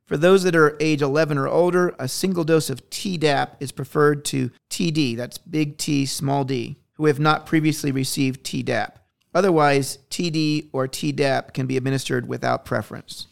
For 0.05 0.17
those 0.17 0.43
that 0.43 0.57
are 0.57 0.77
age 0.81 1.03
11 1.03 1.39
or 1.39 1.49
older, 1.49 1.95
a 1.99 2.09
single 2.09 2.45
dose 2.45 2.69
of 2.69 2.89
Tdap 2.91 3.51
is 3.61 3.73
preferred 3.73 4.25
to 4.27 4.51
TD, 4.71 5.17
that's 5.17 5.39
big 5.39 5.79
T, 5.79 6.05
small 6.07 6.45
d, 6.45 6.77
who 6.95 7.07
have 7.07 7.21
not 7.21 7.47
previously 7.47 7.93
received 7.93 8.45
Tdap. 8.45 8.93
Otherwise, 9.35 9.99
TD 10.11 10.69
or 10.73 10.89
Tdap 10.89 11.53
can 11.53 11.67
be 11.67 11.77
administered 11.77 12.29
without 12.29 12.65
preference. 12.65 13.27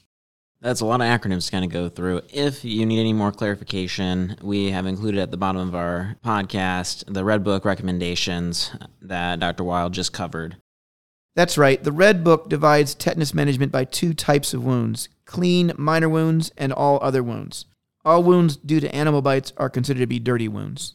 That's 0.65 0.81
a 0.81 0.87
lot 0.87 1.03
of 1.03 1.07
acronyms 1.07 1.45
to 1.45 1.51
kind 1.53 1.63
of 1.63 1.71
go 1.71 1.91
through. 1.91 2.23
If 2.33 2.65
you 2.65 2.87
need 2.87 2.99
any 2.99 3.13
more 3.13 3.31
clarification, 3.31 4.39
we 4.41 4.71
have 4.71 4.87
included 4.87 5.21
at 5.21 5.31
the 5.31 5.37
bottom 5.37 5.61
of 5.61 5.75
our 5.75 6.17
podcast 6.25 7.05
the 7.07 7.23
Red 7.23 7.45
Book 7.45 7.67
recommendations 7.67 8.75
that 9.03 9.41
Dr. 9.41 9.63
Wilde 9.63 9.93
just 9.93 10.15
covered. 10.15 10.57
That's 11.37 11.59
right. 11.59 11.85
The 11.85 11.93
Red 11.93 12.25
Book 12.25 12.49
divides 12.49 12.95
tetanus 12.95 13.35
management 13.35 13.73
by 13.73 13.85
two 13.85 14.15
types 14.15 14.55
of 14.55 14.65
wounds 14.65 15.11
clean 15.27 15.71
minor 15.77 16.09
wounds 16.09 16.51
and 16.57 16.73
all 16.73 16.99
other 17.03 17.23
wounds. 17.23 17.67
All 18.03 18.23
wounds 18.23 18.57
due 18.57 18.81
to 18.81 18.95
animal 18.95 19.21
bites 19.21 19.53
are 19.59 19.69
considered 19.69 20.01
to 20.01 20.07
be 20.07 20.19
dirty 20.19 20.49
wounds. 20.49 20.95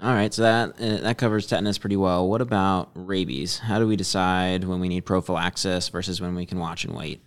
All 0.00 0.14
right, 0.14 0.32
so 0.32 0.42
that 0.42 0.80
uh, 0.80 1.02
that 1.02 1.18
covers 1.18 1.48
tetanus 1.48 1.78
pretty 1.78 1.96
well. 1.96 2.28
What 2.28 2.40
about 2.40 2.90
rabies? 2.94 3.58
How 3.58 3.80
do 3.80 3.88
we 3.88 3.96
decide 3.96 4.62
when 4.62 4.78
we 4.78 4.88
need 4.88 5.06
prophylaxis 5.06 5.88
versus 5.88 6.20
when 6.20 6.36
we 6.36 6.46
can 6.46 6.60
watch 6.60 6.84
and 6.84 6.94
wait? 6.94 7.25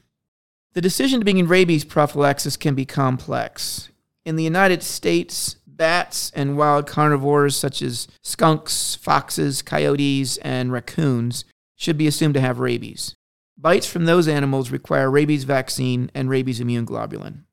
The 0.73 0.81
decision 0.81 1.19
to 1.19 1.25
begin 1.25 1.47
rabies 1.47 1.83
prophylaxis 1.83 2.55
can 2.55 2.75
be 2.75 2.85
complex. 2.85 3.89
In 4.23 4.35
the 4.35 4.43
United 4.43 4.83
States, 4.83 5.55
bats 5.65 6.31
and 6.35 6.57
wild 6.57 6.85
carnivores 6.85 7.55
such 7.55 7.81
as 7.81 8.07
skunks, 8.21 8.93
foxes, 8.95 9.63
coyotes, 9.63 10.37
and 10.37 10.71
raccoons 10.71 11.45
should 11.75 11.97
be 11.97 12.05
assumed 12.05 12.35
to 12.35 12.41
have 12.41 12.59
rabies. 12.59 13.15
Bites 13.57 13.87
from 13.87 14.05
those 14.05 14.27
animals 14.27 14.69
require 14.69 15.09
rabies 15.09 15.43
vaccine 15.43 16.11
and 16.13 16.29
rabies 16.29 16.59
immune 16.59 16.85
globulin. 16.85 17.45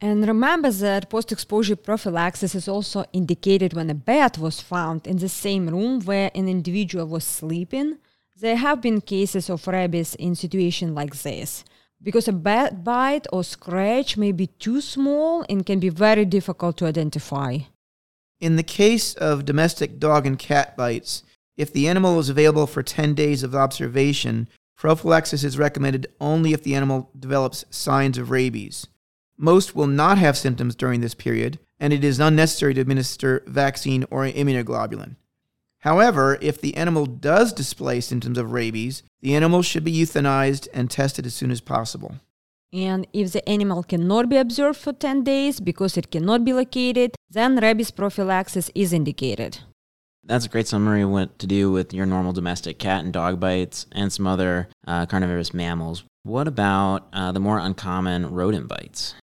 And 0.00 0.26
remember 0.26 0.70
that 0.70 1.10
post 1.10 1.32
exposure 1.32 1.76
prophylaxis 1.76 2.54
is 2.54 2.66
also 2.66 3.04
indicated 3.12 3.74
when 3.74 3.90
a 3.90 3.94
bat 3.94 4.38
was 4.38 4.60
found 4.60 5.06
in 5.06 5.18
the 5.18 5.28
same 5.28 5.68
room 5.68 6.00
where 6.00 6.30
an 6.34 6.48
individual 6.48 7.06
was 7.06 7.24
sleeping. 7.24 7.98
There 8.36 8.56
have 8.56 8.80
been 8.80 9.00
cases 9.00 9.48
of 9.50 9.66
rabies 9.66 10.14
in 10.14 10.34
situations 10.34 10.92
like 10.92 11.14
this 11.22 11.64
because 12.04 12.28
a 12.28 12.32
bat 12.32 12.84
bite 12.84 13.26
or 13.32 13.42
scratch 13.42 14.16
may 14.16 14.30
be 14.30 14.46
too 14.46 14.80
small 14.80 15.44
and 15.48 15.66
can 15.66 15.80
be 15.80 15.88
very 15.88 16.24
difficult 16.26 16.76
to 16.76 16.86
identify. 16.86 17.58
In 18.40 18.56
the 18.56 18.62
case 18.62 19.14
of 19.14 19.46
domestic 19.46 19.98
dog 19.98 20.26
and 20.26 20.38
cat 20.38 20.76
bites, 20.76 21.22
if 21.56 21.72
the 21.72 21.88
animal 21.88 22.18
is 22.18 22.28
available 22.28 22.66
for 22.66 22.82
10 22.82 23.14
days 23.14 23.42
of 23.42 23.54
observation, 23.54 24.48
prophylaxis 24.76 25.44
is 25.44 25.58
recommended 25.58 26.06
only 26.20 26.52
if 26.52 26.62
the 26.62 26.74
animal 26.74 27.10
develops 27.18 27.64
signs 27.70 28.18
of 28.18 28.30
rabies. 28.30 28.86
Most 29.38 29.74
will 29.74 29.86
not 29.86 30.18
have 30.18 30.36
symptoms 30.36 30.74
during 30.74 31.00
this 31.00 31.14
period, 31.14 31.58
and 31.80 31.92
it 31.92 32.04
is 32.04 32.20
unnecessary 32.20 32.74
to 32.74 32.80
administer 32.80 33.42
vaccine 33.46 34.04
or 34.10 34.26
immunoglobulin. 34.26 35.16
However, 35.84 36.38
if 36.40 36.58
the 36.58 36.76
animal 36.76 37.04
does 37.04 37.52
display 37.52 38.00
symptoms 38.00 38.38
of 38.38 38.52
rabies, 38.52 39.02
the 39.20 39.34
animal 39.34 39.60
should 39.60 39.84
be 39.84 39.92
euthanized 39.92 40.66
and 40.72 40.90
tested 40.90 41.26
as 41.26 41.34
soon 41.34 41.50
as 41.50 41.60
possible. 41.60 42.14
And 42.72 43.06
if 43.12 43.32
the 43.32 43.46
animal 43.46 43.82
cannot 43.82 44.30
be 44.30 44.38
observed 44.38 44.80
for 44.80 44.94
10 44.94 45.24
days 45.24 45.60
because 45.60 45.98
it 45.98 46.10
cannot 46.10 46.42
be 46.42 46.54
located, 46.54 47.14
then 47.28 47.56
rabies 47.56 47.90
prophylaxis 47.90 48.70
is 48.74 48.94
indicated. 48.94 49.58
That's 50.24 50.46
a 50.46 50.48
great 50.48 50.66
summary 50.66 51.02
of 51.02 51.10
what 51.10 51.38
to 51.40 51.46
do 51.46 51.70
with 51.70 51.92
your 51.92 52.06
normal 52.06 52.32
domestic 52.32 52.78
cat 52.78 53.04
and 53.04 53.12
dog 53.12 53.38
bites 53.38 53.84
and 53.92 54.10
some 54.10 54.26
other 54.26 54.70
uh, 54.86 55.04
carnivorous 55.04 55.52
mammals. 55.52 56.04
What 56.22 56.48
about 56.48 57.08
uh, 57.12 57.32
the 57.32 57.40
more 57.40 57.58
uncommon 57.58 58.30
rodent 58.30 58.68
bites? 58.68 59.16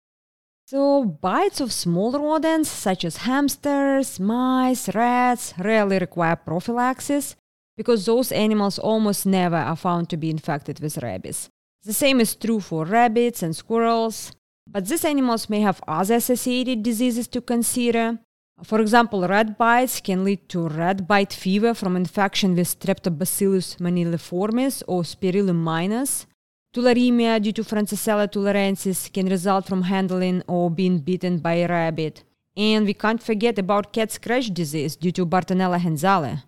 So, 0.69 1.03
bites 1.03 1.61
of 1.61 1.71
small 1.71 2.11
rodents 2.11 2.69
such 2.69 3.03
as 3.03 3.25
hamsters, 3.25 4.19
mice, 4.19 4.93
rats 4.93 5.51
rarely 5.57 5.97
require 5.97 6.35
prophylaxis 6.35 7.35
because 7.75 8.05
those 8.05 8.31
animals 8.31 8.77
almost 8.77 9.25
never 9.25 9.55
are 9.55 9.75
found 9.75 10.11
to 10.11 10.17
be 10.17 10.29
infected 10.29 10.79
with 10.79 10.99
rabies. 10.99 11.49
The 11.85 11.93
same 11.93 12.21
is 12.21 12.35
true 12.35 12.59
for 12.59 12.85
rabbits 12.85 13.41
and 13.41 13.55
squirrels, 13.55 14.31
but 14.67 14.85
these 14.85 15.03
animals 15.05 15.49
may 15.49 15.61
have 15.61 15.81
other 15.87 16.17
associated 16.17 16.83
diseases 16.83 17.27
to 17.29 17.41
consider, 17.41 18.19
for 18.63 18.79
example, 18.79 19.27
rat 19.27 19.57
bites 19.57 19.99
can 19.99 20.23
lead 20.23 20.49
to 20.49 20.67
rat 20.67 21.07
bite 21.07 21.33
fever 21.33 21.73
from 21.73 21.95
infection 21.95 22.53
with 22.55 22.79
Streptobacillus 22.79 23.77
moniliformis 23.77 24.83
or 24.87 25.01
Spirillum 25.01 25.55
minus. 25.55 26.27
Tularemia 26.71 27.41
due 27.41 27.51
to 27.51 27.63
Francisella 27.63 28.27
tularensis 28.27 29.11
can 29.11 29.27
result 29.27 29.65
from 29.65 29.83
handling 29.83 30.43
or 30.47 30.69
being 30.69 30.99
bitten 30.99 31.39
by 31.39 31.53
a 31.53 31.67
rabbit. 31.67 32.23
And 32.55 32.85
we 32.85 32.93
can't 32.93 33.23
forget 33.23 33.57
about 33.57 33.91
cat 33.91 34.11
scratch 34.11 34.53
disease 34.53 34.95
due 34.95 35.11
to 35.13 35.25
Bartonella 35.25 35.79
henselae. 35.79 36.43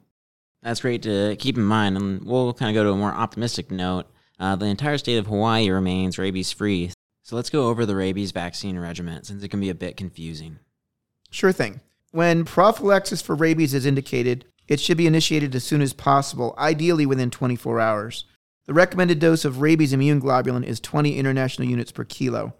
That's 0.61 0.81
great 0.81 1.01
to 1.03 1.35
keep 1.39 1.57
in 1.57 1.63
mind, 1.63 1.97
and 1.97 2.23
we'll 2.23 2.53
kind 2.53 2.69
of 2.69 2.79
go 2.79 2.83
to 2.83 2.91
a 2.91 2.97
more 2.97 3.11
optimistic 3.11 3.71
note. 3.71 4.05
Uh, 4.39 4.55
the 4.55 4.67
entire 4.67 4.99
state 4.99 5.17
of 5.17 5.25
Hawaii 5.25 5.71
remains 5.71 6.19
rabies 6.19 6.51
free. 6.51 6.91
So 7.23 7.35
let's 7.35 7.49
go 7.49 7.69
over 7.69 7.87
the 7.87 7.95
rabies 7.95 8.31
vaccine 8.31 8.77
regimen 8.77 9.23
since 9.23 9.41
it 9.41 9.49
can 9.49 9.59
be 9.59 9.69
a 9.69 9.75
bit 9.75 9.97
confusing. 9.97 10.59
Sure 11.31 11.51
thing. 11.51 11.81
When 12.11 12.45
prophylaxis 12.45 13.23
for 13.23 13.35
rabies 13.35 13.73
is 13.73 13.87
indicated, 13.87 14.45
it 14.67 14.79
should 14.79 14.97
be 14.97 15.07
initiated 15.07 15.55
as 15.55 15.63
soon 15.63 15.81
as 15.81 15.93
possible, 15.93 16.53
ideally 16.59 17.07
within 17.07 17.31
24 17.31 17.79
hours. 17.79 18.25
The 18.65 18.73
recommended 18.73 19.19
dose 19.19 19.43
of 19.43 19.61
rabies 19.61 19.93
immune 19.93 20.21
globulin 20.21 20.63
is 20.63 20.79
20 20.79 21.17
international 21.17 21.67
units 21.67 21.91
per 21.91 22.03
kilo. 22.03 22.53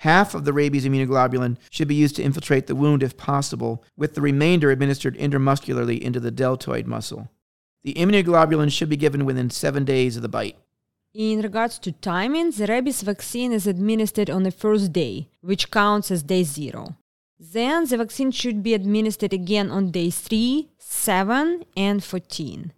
Half 0.00 0.34
of 0.34 0.44
the 0.44 0.52
rabies 0.52 0.84
immunoglobulin 0.84 1.56
should 1.70 1.88
be 1.88 1.94
used 1.94 2.16
to 2.16 2.22
infiltrate 2.22 2.66
the 2.66 2.74
wound 2.74 3.02
if 3.02 3.16
possible, 3.16 3.82
with 3.96 4.14
the 4.14 4.20
remainder 4.20 4.70
administered 4.70 5.16
intramuscularly 5.16 5.98
into 6.00 6.20
the 6.20 6.30
deltoid 6.30 6.86
muscle. 6.86 7.30
The 7.82 7.94
immunoglobulin 7.94 8.70
should 8.70 8.90
be 8.90 8.96
given 8.96 9.24
within 9.24 9.48
seven 9.48 9.84
days 9.84 10.16
of 10.16 10.22
the 10.22 10.28
bite. 10.28 10.58
In 11.14 11.40
regards 11.40 11.78
to 11.78 11.92
timing, 11.92 12.50
the 12.50 12.66
rabies 12.66 13.00
vaccine 13.00 13.52
is 13.52 13.66
administered 13.66 14.28
on 14.28 14.42
the 14.42 14.50
first 14.50 14.92
day, 14.92 15.30
which 15.40 15.70
counts 15.70 16.10
as 16.10 16.22
day 16.22 16.42
zero. 16.42 16.96
Then 17.38 17.86
the 17.86 17.96
vaccine 17.96 18.30
should 18.30 18.62
be 18.62 18.74
administered 18.74 19.32
again 19.32 19.70
on 19.70 19.90
day 19.90 20.10
3, 20.10 20.70
7, 20.78 21.64
and 21.76 22.02
14. 22.02 22.72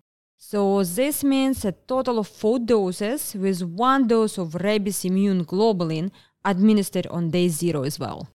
So 0.50 0.82
this 0.82 1.22
means 1.22 1.62
a 1.66 1.72
total 1.72 2.18
of 2.18 2.26
four 2.26 2.58
doses 2.58 3.34
with 3.34 3.62
one 3.62 4.08
dose 4.08 4.38
of 4.38 4.54
rabies 4.54 5.04
immune 5.04 5.44
globulin 5.44 6.10
administered 6.42 7.06
on 7.08 7.28
day 7.28 7.48
zero 7.48 7.82
as 7.82 7.98
well. 7.98 8.30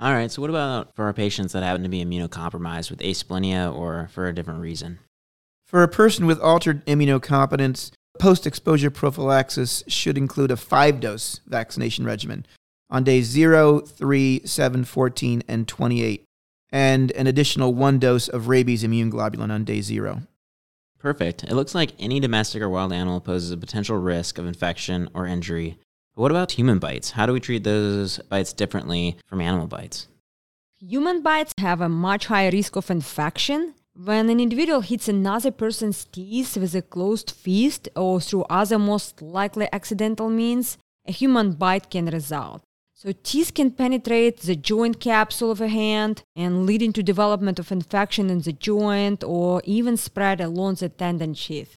All 0.00 0.12
right, 0.12 0.28
so 0.28 0.42
what 0.42 0.50
about 0.50 0.96
for 0.96 1.04
our 1.04 1.12
patients 1.12 1.52
that 1.52 1.62
happen 1.62 1.84
to 1.84 1.88
be 1.88 2.04
immunocompromised 2.04 2.90
with 2.90 2.98
asplenia 2.98 3.72
or 3.72 4.10
for 4.12 4.26
a 4.26 4.34
different 4.34 4.58
reason? 4.58 4.98
For 5.68 5.84
a 5.84 5.88
person 5.88 6.26
with 6.26 6.40
altered 6.40 6.84
immunocompetence, 6.86 7.92
post 8.18 8.44
exposure 8.44 8.90
prophylaxis 8.90 9.84
should 9.86 10.18
include 10.18 10.50
a 10.50 10.56
five 10.56 10.98
dose 10.98 11.42
vaccination 11.46 12.04
regimen 12.04 12.44
on 12.90 13.04
days 13.04 13.26
0, 13.26 13.82
3, 13.82 14.42
7, 14.44 14.84
14, 14.84 15.44
and 15.46 15.68
28, 15.68 16.24
and 16.72 17.12
an 17.12 17.28
additional 17.28 17.72
one 17.72 18.00
dose 18.00 18.26
of 18.26 18.48
rabies 18.48 18.82
immune 18.82 19.12
globulin 19.12 19.52
on 19.52 19.62
day 19.62 19.80
0. 19.80 20.22
Perfect. 21.06 21.44
It 21.44 21.54
looks 21.54 21.72
like 21.72 21.92
any 22.00 22.18
domestic 22.18 22.60
or 22.60 22.68
wild 22.68 22.92
animal 22.92 23.20
poses 23.20 23.52
a 23.52 23.56
potential 23.56 23.96
risk 23.96 24.38
of 24.38 24.44
infection 24.44 25.08
or 25.14 25.24
injury. 25.24 25.78
But 26.16 26.22
what 26.22 26.32
about 26.32 26.50
human 26.50 26.80
bites? 26.80 27.12
How 27.12 27.26
do 27.26 27.32
we 27.32 27.38
treat 27.38 27.62
those 27.62 28.18
bites 28.28 28.52
differently 28.52 29.16
from 29.24 29.40
animal 29.40 29.68
bites? 29.68 30.08
Human 30.80 31.22
bites 31.22 31.52
have 31.58 31.80
a 31.80 31.88
much 31.88 32.26
higher 32.26 32.50
risk 32.50 32.74
of 32.74 32.90
infection. 32.90 33.74
When 33.94 34.28
an 34.28 34.40
individual 34.40 34.80
hits 34.80 35.06
another 35.06 35.52
person's 35.52 36.06
teeth 36.06 36.56
with 36.56 36.74
a 36.74 36.82
closed 36.82 37.30
fist 37.30 37.88
or 37.94 38.20
through 38.20 38.42
other 38.50 38.76
most 38.76 39.22
likely 39.22 39.68
accidental 39.72 40.28
means, 40.28 40.76
a 41.06 41.12
human 41.12 41.52
bite 41.52 41.88
can 41.88 42.06
result. 42.06 42.62
So 42.98 43.12
teeth 43.22 43.52
can 43.52 43.72
penetrate 43.72 44.40
the 44.40 44.56
joint 44.56 45.00
capsule 45.00 45.50
of 45.50 45.60
a 45.60 45.68
hand 45.68 46.22
and 46.34 46.64
leading 46.64 46.94
to 46.94 47.02
development 47.02 47.58
of 47.58 47.70
infection 47.70 48.30
in 48.30 48.40
the 48.40 48.54
joint 48.54 49.22
or 49.22 49.60
even 49.66 49.98
spread 49.98 50.40
along 50.40 50.76
the 50.76 50.88
tendon 50.88 51.34
sheath. 51.34 51.76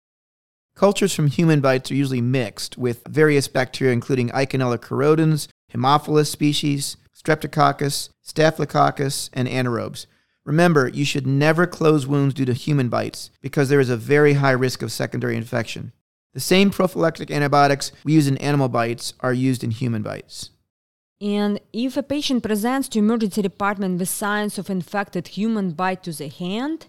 Cultures 0.75 1.13
from 1.13 1.27
human 1.27 1.59
bites 1.59 1.91
are 1.91 1.95
usually 1.95 2.21
mixed 2.21 2.77
with 2.77 3.05
various 3.05 3.49
bacteria 3.49 3.91
including 3.91 4.29
Eikenella 4.29 4.77
corrodens, 4.77 5.49
Haemophilus 5.73 6.27
species, 6.27 6.95
Streptococcus, 7.13 8.11
Staphylococcus, 8.21 9.29
and 9.33 9.49
anaerobes. 9.49 10.05
Remember, 10.45 10.87
you 10.87 11.03
should 11.03 11.27
never 11.27 11.67
close 11.67 12.07
wounds 12.07 12.33
due 12.33 12.45
to 12.45 12.53
human 12.53 12.87
bites 12.87 13.29
because 13.41 13.67
there 13.67 13.81
is 13.81 13.89
a 13.89 13.97
very 13.97 14.35
high 14.35 14.51
risk 14.51 14.81
of 14.81 14.89
secondary 14.89 15.35
infection. 15.35 15.91
The 16.33 16.39
same 16.39 16.69
prophylactic 16.69 17.29
antibiotics 17.29 17.91
we 18.05 18.13
use 18.13 18.29
in 18.29 18.37
animal 18.37 18.69
bites 18.69 19.15
are 19.19 19.33
used 19.33 19.65
in 19.65 19.71
human 19.71 20.01
bites. 20.01 20.51
And 21.21 21.59
if 21.73 21.97
a 21.97 22.03
patient 22.03 22.43
presents 22.43 22.87
to 22.89 22.99
emergency 22.99 23.41
department 23.41 23.99
with 23.99 24.09
signs 24.09 24.57
of 24.57 24.69
infected 24.69 25.29
human 25.29 25.71
bite 25.71 26.03
to 26.03 26.13
the 26.13 26.29
hand, 26.29 26.85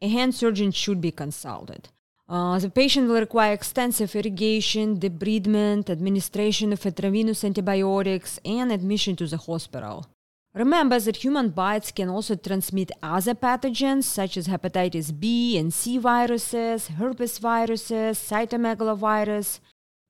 a 0.00 0.08
hand 0.08 0.34
surgeon 0.34 0.72
should 0.72 1.00
be 1.00 1.10
consulted. 1.10 1.88
Uh, 2.28 2.58
the 2.58 2.70
patient 2.70 3.08
will 3.08 3.20
require 3.20 3.52
extensive 3.52 4.16
irrigation, 4.16 4.98
debridement, 4.98 5.88
administration 5.90 6.72
of 6.72 6.84
intravenous 6.84 7.44
antibiotics, 7.44 8.40
and 8.44 8.72
admission 8.72 9.14
to 9.14 9.26
the 9.26 9.36
hospital. 9.36 10.06
Remember 10.54 10.98
that 10.98 11.16
human 11.16 11.50
bites 11.50 11.92
can 11.92 12.08
also 12.08 12.34
transmit 12.34 12.90
other 13.02 13.34
pathogens 13.34 14.04
such 14.04 14.38
as 14.38 14.48
hepatitis 14.48 15.12
B 15.20 15.58
and 15.58 15.72
C 15.72 15.98
viruses, 15.98 16.88
herpes 16.88 17.38
viruses, 17.38 18.18
cytomegalovirus, 18.18 19.60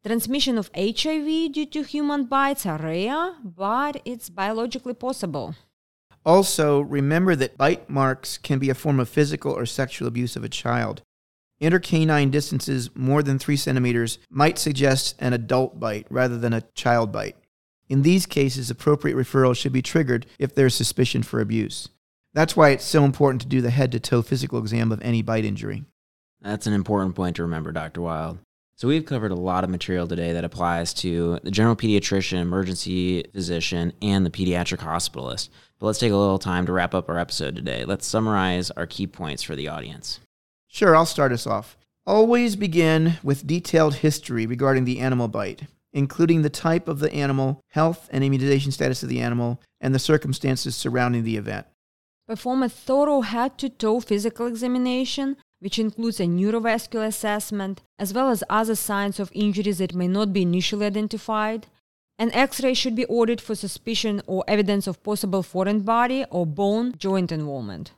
Transmission 0.06 0.56
of 0.56 0.70
HIV 0.72 1.50
due 1.50 1.66
to 1.66 1.82
human 1.82 2.26
bites 2.26 2.64
are 2.64 2.78
rare, 2.78 3.34
but 3.42 4.00
it's 4.04 4.30
biologically 4.30 4.94
possible. 4.94 5.56
Also, 6.24 6.78
remember 6.80 7.34
that 7.34 7.58
bite 7.58 7.90
marks 7.90 8.38
can 8.38 8.60
be 8.60 8.70
a 8.70 8.74
form 8.76 9.00
of 9.00 9.08
physical 9.08 9.50
or 9.50 9.66
sexual 9.66 10.06
abuse 10.06 10.36
of 10.36 10.44
a 10.44 10.48
child. 10.48 11.02
Intercanine 11.60 12.30
distances 12.30 12.88
more 12.94 13.20
than 13.20 13.40
3 13.40 13.56
centimeters 13.56 14.20
might 14.30 14.58
suggest 14.60 15.16
an 15.18 15.32
adult 15.32 15.80
bite 15.80 16.06
rather 16.08 16.38
than 16.38 16.52
a 16.52 16.62
child 16.76 17.10
bite. 17.10 17.36
In 17.88 18.02
these 18.02 18.26
cases, 18.26 18.70
appropriate 18.70 19.16
referral 19.16 19.56
should 19.56 19.72
be 19.72 19.82
triggered 19.82 20.26
if 20.38 20.54
there's 20.54 20.76
suspicion 20.76 21.24
for 21.24 21.40
abuse. 21.40 21.88
That's 22.32 22.54
why 22.54 22.70
it's 22.70 22.84
so 22.84 23.04
important 23.04 23.42
to 23.42 23.48
do 23.48 23.60
the 23.60 23.70
head 23.70 23.90
to 23.90 23.98
toe 23.98 24.22
physical 24.22 24.60
exam 24.60 24.92
of 24.92 25.02
any 25.02 25.22
bite 25.22 25.44
injury. 25.44 25.84
That's 26.40 26.68
an 26.68 26.74
important 26.74 27.16
point 27.16 27.34
to 27.36 27.42
remember, 27.42 27.72
Dr. 27.72 28.02
Wilde. 28.02 28.38
So 28.78 28.88
we've 28.88 29.06
covered 29.06 29.30
a 29.30 29.36
lot 29.36 29.64
of 29.64 29.70
material 29.70 30.06
today 30.06 30.34
that 30.34 30.44
applies 30.44 30.92
to 30.94 31.40
the 31.42 31.50
general 31.50 31.74
pediatrician, 31.74 32.42
emergency 32.42 33.24
physician, 33.32 33.94
and 34.02 34.26
the 34.26 34.30
pediatric 34.30 34.80
hospitalist. 34.80 35.48
But 35.78 35.86
let's 35.86 35.98
take 35.98 36.12
a 36.12 36.16
little 36.16 36.38
time 36.38 36.66
to 36.66 36.72
wrap 36.72 36.94
up 36.94 37.08
our 37.08 37.18
episode 37.18 37.56
today. 37.56 37.86
Let's 37.86 38.06
summarize 38.06 38.70
our 38.72 38.86
key 38.86 39.06
points 39.06 39.42
for 39.42 39.56
the 39.56 39.66
audience. 39.66 40.20
Sure, 40.68 40.94
I'll 40.94 41.06
start 41.06 41.32
us 41.32 41.46
off. 41.46 41.78
Always 42.06 42.54
begin 42.54 43.14
with 43.22 43.46
detailed 43.46 43.94
history 43.94 44.44
regarding 44.44 44.84
the 44.84 45.00
animal 45.00 45.28
bite, 45.28 45.62
including 45.94 46.42
the 46.42 46.50
type 46.50 46.86
of 46.86 46.98
the 46.98 47.12
animal, 47.14 47.62
health 47.70 48.10
and 48.12 48.22
immunization 48.22 48.72
status 48.72 49.02
of 49.02 49.08
the 49.08 49.20
animal, 49.20 49.58
and 49.80 49.94
the 49.94 49.98
circumstances 49.98 50.76
surrounding 50.76 51.24
the 51.24 51.38
event. 51.38 51.66
Perform 52.28 52.62
a 52.62 52.68
thorough 52.68 53.22
head 53.22 53.56
to 53.56 53.70
toe 53.70 54.00
physical 54.00 54.46
examination 54.46 55.38
which 55.60 55.78
includes 55.78 56.20
a 56.20 56.24
neurovascular 56.24 57.06
assessment, 57.06 57.82
as 57.98 58.12
well 58.12 58.30
as 58.30 58.44
other 58.50 58.74
signs 58.74 59.18
of 59.18 59.30
injuries 59.34 59.78
that 59.78 59.94
may 59.94 60.08
not 60.08 60.32
be 60.32 60.42
initially 60.42 60.86
identified. 60.86 61.66
An 62.18 62.32
x 62.32 62.62
ray 62.62 62.74
should 62.74 62.96
be 62.96 63.04
ordered 63.06 63.40
for 63.40 63.54
suspicion 63.54 64.22
or 64.26 64.44
evidence 64.48 64.86
of 64.86 65.02
possible 65.02 65.42
foreign 65.42 65.80
body 65.80 66.24
or 66.30 66.46
bone 66.46 66.94
joint 66.96 67.30
involvement. 67.30 67.92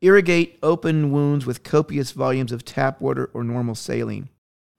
Irrigate 0.00 0.58
open 0.62 1.12
wounds 1.12 1.46
with 1.46 1.62
copious 1.62 2.10
volumes 2.10 2.50
of 2.50 2.64
tap 2.64 3.00
water 3.00 3.30
or 3.32 3.44
normal 3.44 3.76
saline. 3.76 4.28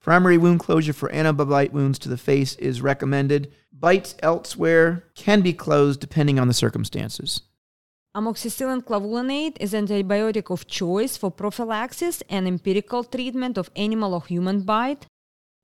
Primary 0.02 0.36
wound 0.36 0.60
closure 0.60 0.92
for 0.92 1.10
antibite 1.12 1.72
wounds 1.72 1.98
to 2.00 2.10
the 2.10 2.18
face 2.18 2.56
is 2.56 2.82
recommended. 2.82 3.50
Bites 3.72 4.14
elsewhere 4.22 5.04
can 5.14 5.40
be 5.40 5.54
closed 5.54 5.98
depending 5.98 6.38
on 6.38 6.46
the 6.46 6.52
circumstances. 6.52 7.40
Amoxicillin 8.16 8.84
clavulanate 8.84 9.56
is 9.58 9.74
an 9.74 9.88
antibiotic 9.88 10.48
of 10.48 10.68
choice 10.68 11.16
for 11.16 11.32
prophylaxis 11.32 12.22
and 12.30 12.46
empirical 12.46 13.02
treatment 13.02 13.58
of 13.58 13.72
animal 13.74 14.14
or 14.14 14.24
human 14.24 14.60
bite, 14.60 15.06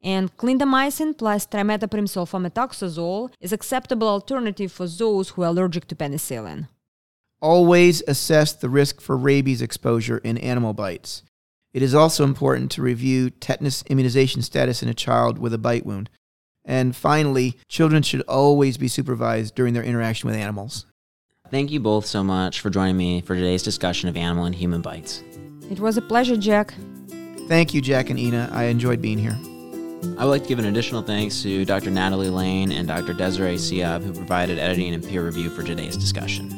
and 0.02 0.36
clindamycin 0.36 1.16
plus 1.16 1.46
trimethoprim 1.46 2.08
sulfamethoxazole 2.08 3.30
is 3.40 3.52
acceptable 3.52 4.08
alternative 4.08 4.72
for 4.72 4.88
those 4.88 5.28
who 5.28 5.42
are 5.42 5.46
allergic 5.50 5.86
to 5.86 5.94
penicillin. 5.94 6.66
Always 7.40 8.02
assess 8.08 8.52
the 8.52 8.68
risk 8.68 9.00
for 9.00 9.16
rabies 9.16 9.62
exposure 9.62 10.18
in 10.18 10.36
animal 10.38 10.74
bites. 10.74 11.22
It 11.72 11.82
is 11.82 11.94
also 11.94 12.24
important 12.24 12.72
to 12.72 12.82
review 12.82 13.30
tetanus 13.30 13.84
immunization 13.86 14.42
status 14.42 14.82
in 14.82 14.88
a 14.88 14.94
child 14.94 15.38
with 15.38 15.54
a 15.54 15.58
bite 15.58 15.86
wound. 15.86 16.10
And 16.64 16.96
finally, 16.96 17.56
children 17.68 18.02
should 18.02 18.22
always 18.22 18.76
be 18.76 18.88
supervised 18.88 19.54
during 19.54 19.72
their 19.72 19.84
interaction 19.84 20.28
with 20.28 20.36
animals. 20.36 20.86
Thank 21.50 21.72
you 21.72 21.80
both 21.80 22.06
so 22.06 22.22
much 22.22 22.60
for 22.60 22.70
joining 22.70 22.96
me 22.96 23.22
for 23.22 23.34
today's 23.34 23.64
discussion 23.64 24.08
of 24.08 24.16
animal 24.16 24.44
and 24.44 24.54
human 24.54 24.82
bites. 24.82 25.24
It 25.68 25.80
was 25.80 25.96
a 25.96 26.02
pleasure, 26.02 26.36
Jack. 26.36 26.74
Thank 27.48 27.74
you, 27.74 27.80
Jack 27.80 28.10
and 28.10 28.18
Inna. 28.18 28.48
I 28.52 28.64
enjoyed 28.64 29.00
being 29.02 29.18
here. 29.18 29.36
I 30.16 30.24
would 30.24 30.30
like 30.30 30.42
to 30.42 30.48
give 30.48 30.60
an 30.60 30.66
additional 30.66 31.02
thanks 31.02 31.42
to 31.42 31.64
Dr. 31.64 31.90
Natalie 31.90 32.30
Lane 32.30 32.70
and 32.70 32.86
Dr. 32.86 33.12
Desiree 33.12 33.56
Siab, 33.56 34.04
who 34.04 34.12
provided 34.12 34.60
editing 34.60 34.94
and 34.94 35.04
peer 35.04 35.24
review 35.24 35.50
for 35.50 35.64
today's 35.64 35.96
discussion. 35.96 36.48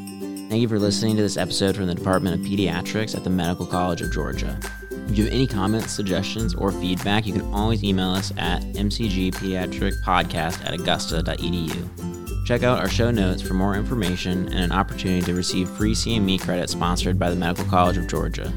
Thank 0.51 0.61
you 0.61 0.69
for 0.69 0.79
listening 0.79 1.17
to 1.17 1.23
this 1.23 1.39
episode 1.39 1.75
from 1.75 1.87
the 1.87 1.95
Department 1.95 2.39
of 2.39 2.47
Pediatrics 2.47 3.17
at 3.17 3.25
the 3.25 3.31
Medical 3.31 3.65
College 3.65 4.03
of 4.03 4.13
Georgia. 4.13 4.61
If 4.91 5.17
you 5.17 5.25
have 5.25 5.33
any 5.33 5.47
comments, 5.47 5.93
suggestions, 5.93 6.55
or 6.55 6.71
feedback, 6.71 7.27
you 7.27 7.33
can 7.33 7.51
always 7.55 7.83
email 7.83 8.11
us 8.11 8.31
at 8.37 8.61
mcgpediatricpodcast 8.63 10.67
at 10.67 10.75
augusta.edu. 10.75 12.12
Check 12.45 12.65
out 12.65 12.81
our 12.81 12.89
show 12.89 13.11
notes 13.11 13.41
for 13.41 13.55
more 13.55 13.77
information 13.77 14.47
and 14.47 14.65
an 14.65 14.73
opportunity 14.73 15.25
to 15.27 15.35
receive 15.35 15.69
free 15.71 15.95
CME 15.95 16.41
credit 16.41 16.69
sponsored 16.69 17.19
by 17.19 17.31
the 17.31 17.37
Medical 17.37 17.65
College 17.67 17.97
of 17.97 18.09
Georgia. 18.09 18.53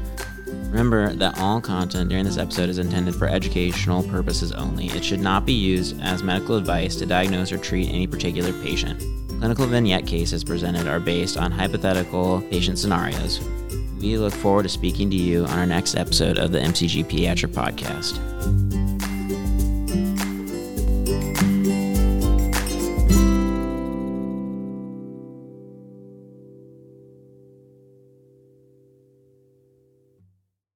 Remember 0.46 1.12
that 1.14 1.38
all 1.38 1.60
content 1.60 2.10
during 2.10 2.24
this 2.24 2.36
episode 2.36 2.68
is 2.68 2.78
intended 2.78 3.14
for 3.14 3.28
educational 3.28 4.02
purposes 4.02 4.52
only. 4.52 4.86
It 4.88 5.04
should 5.04 5.20
not 5.20 5.46
be 5.46 5.52
used 5.52 6.00
as 6.00 6.22
medical 6.22 6.56
advice 6.56 6.96
to 6.96 7.06
diagnose 7.06 7.52
or 7.52 7.58
treat 7.58 7.88
any 7.88 8.06
particular 8.06 8.52
patient. 8.62 9.00
Clinical 9.28 9.66
vignette 9.66 10.06
cases 10.06 10.42
presented 10.42 10.88
are 10.88 11.00
based 11.00 11.36
on 11.36 11.52
hypothetical 11.52 12.42
patient 12.50 12.78
scenarios. 12.78 13.40
We 14.00 14.18
look 14.18 14.34
forward 14.34 14.64
to 14.64 14.68
speaking 14.68 15.08
to 15.10 15.16
you 15.16 15.44
on 15.44 15.58
our 15.58 15.66
next 15.66 15.94
episode 15.94 16.38
of 16.38 16.52
the 16.52 16.58
MCG 16.58 17.04
Pediatric 17.04 17.52
Podcast. 17.52 18.85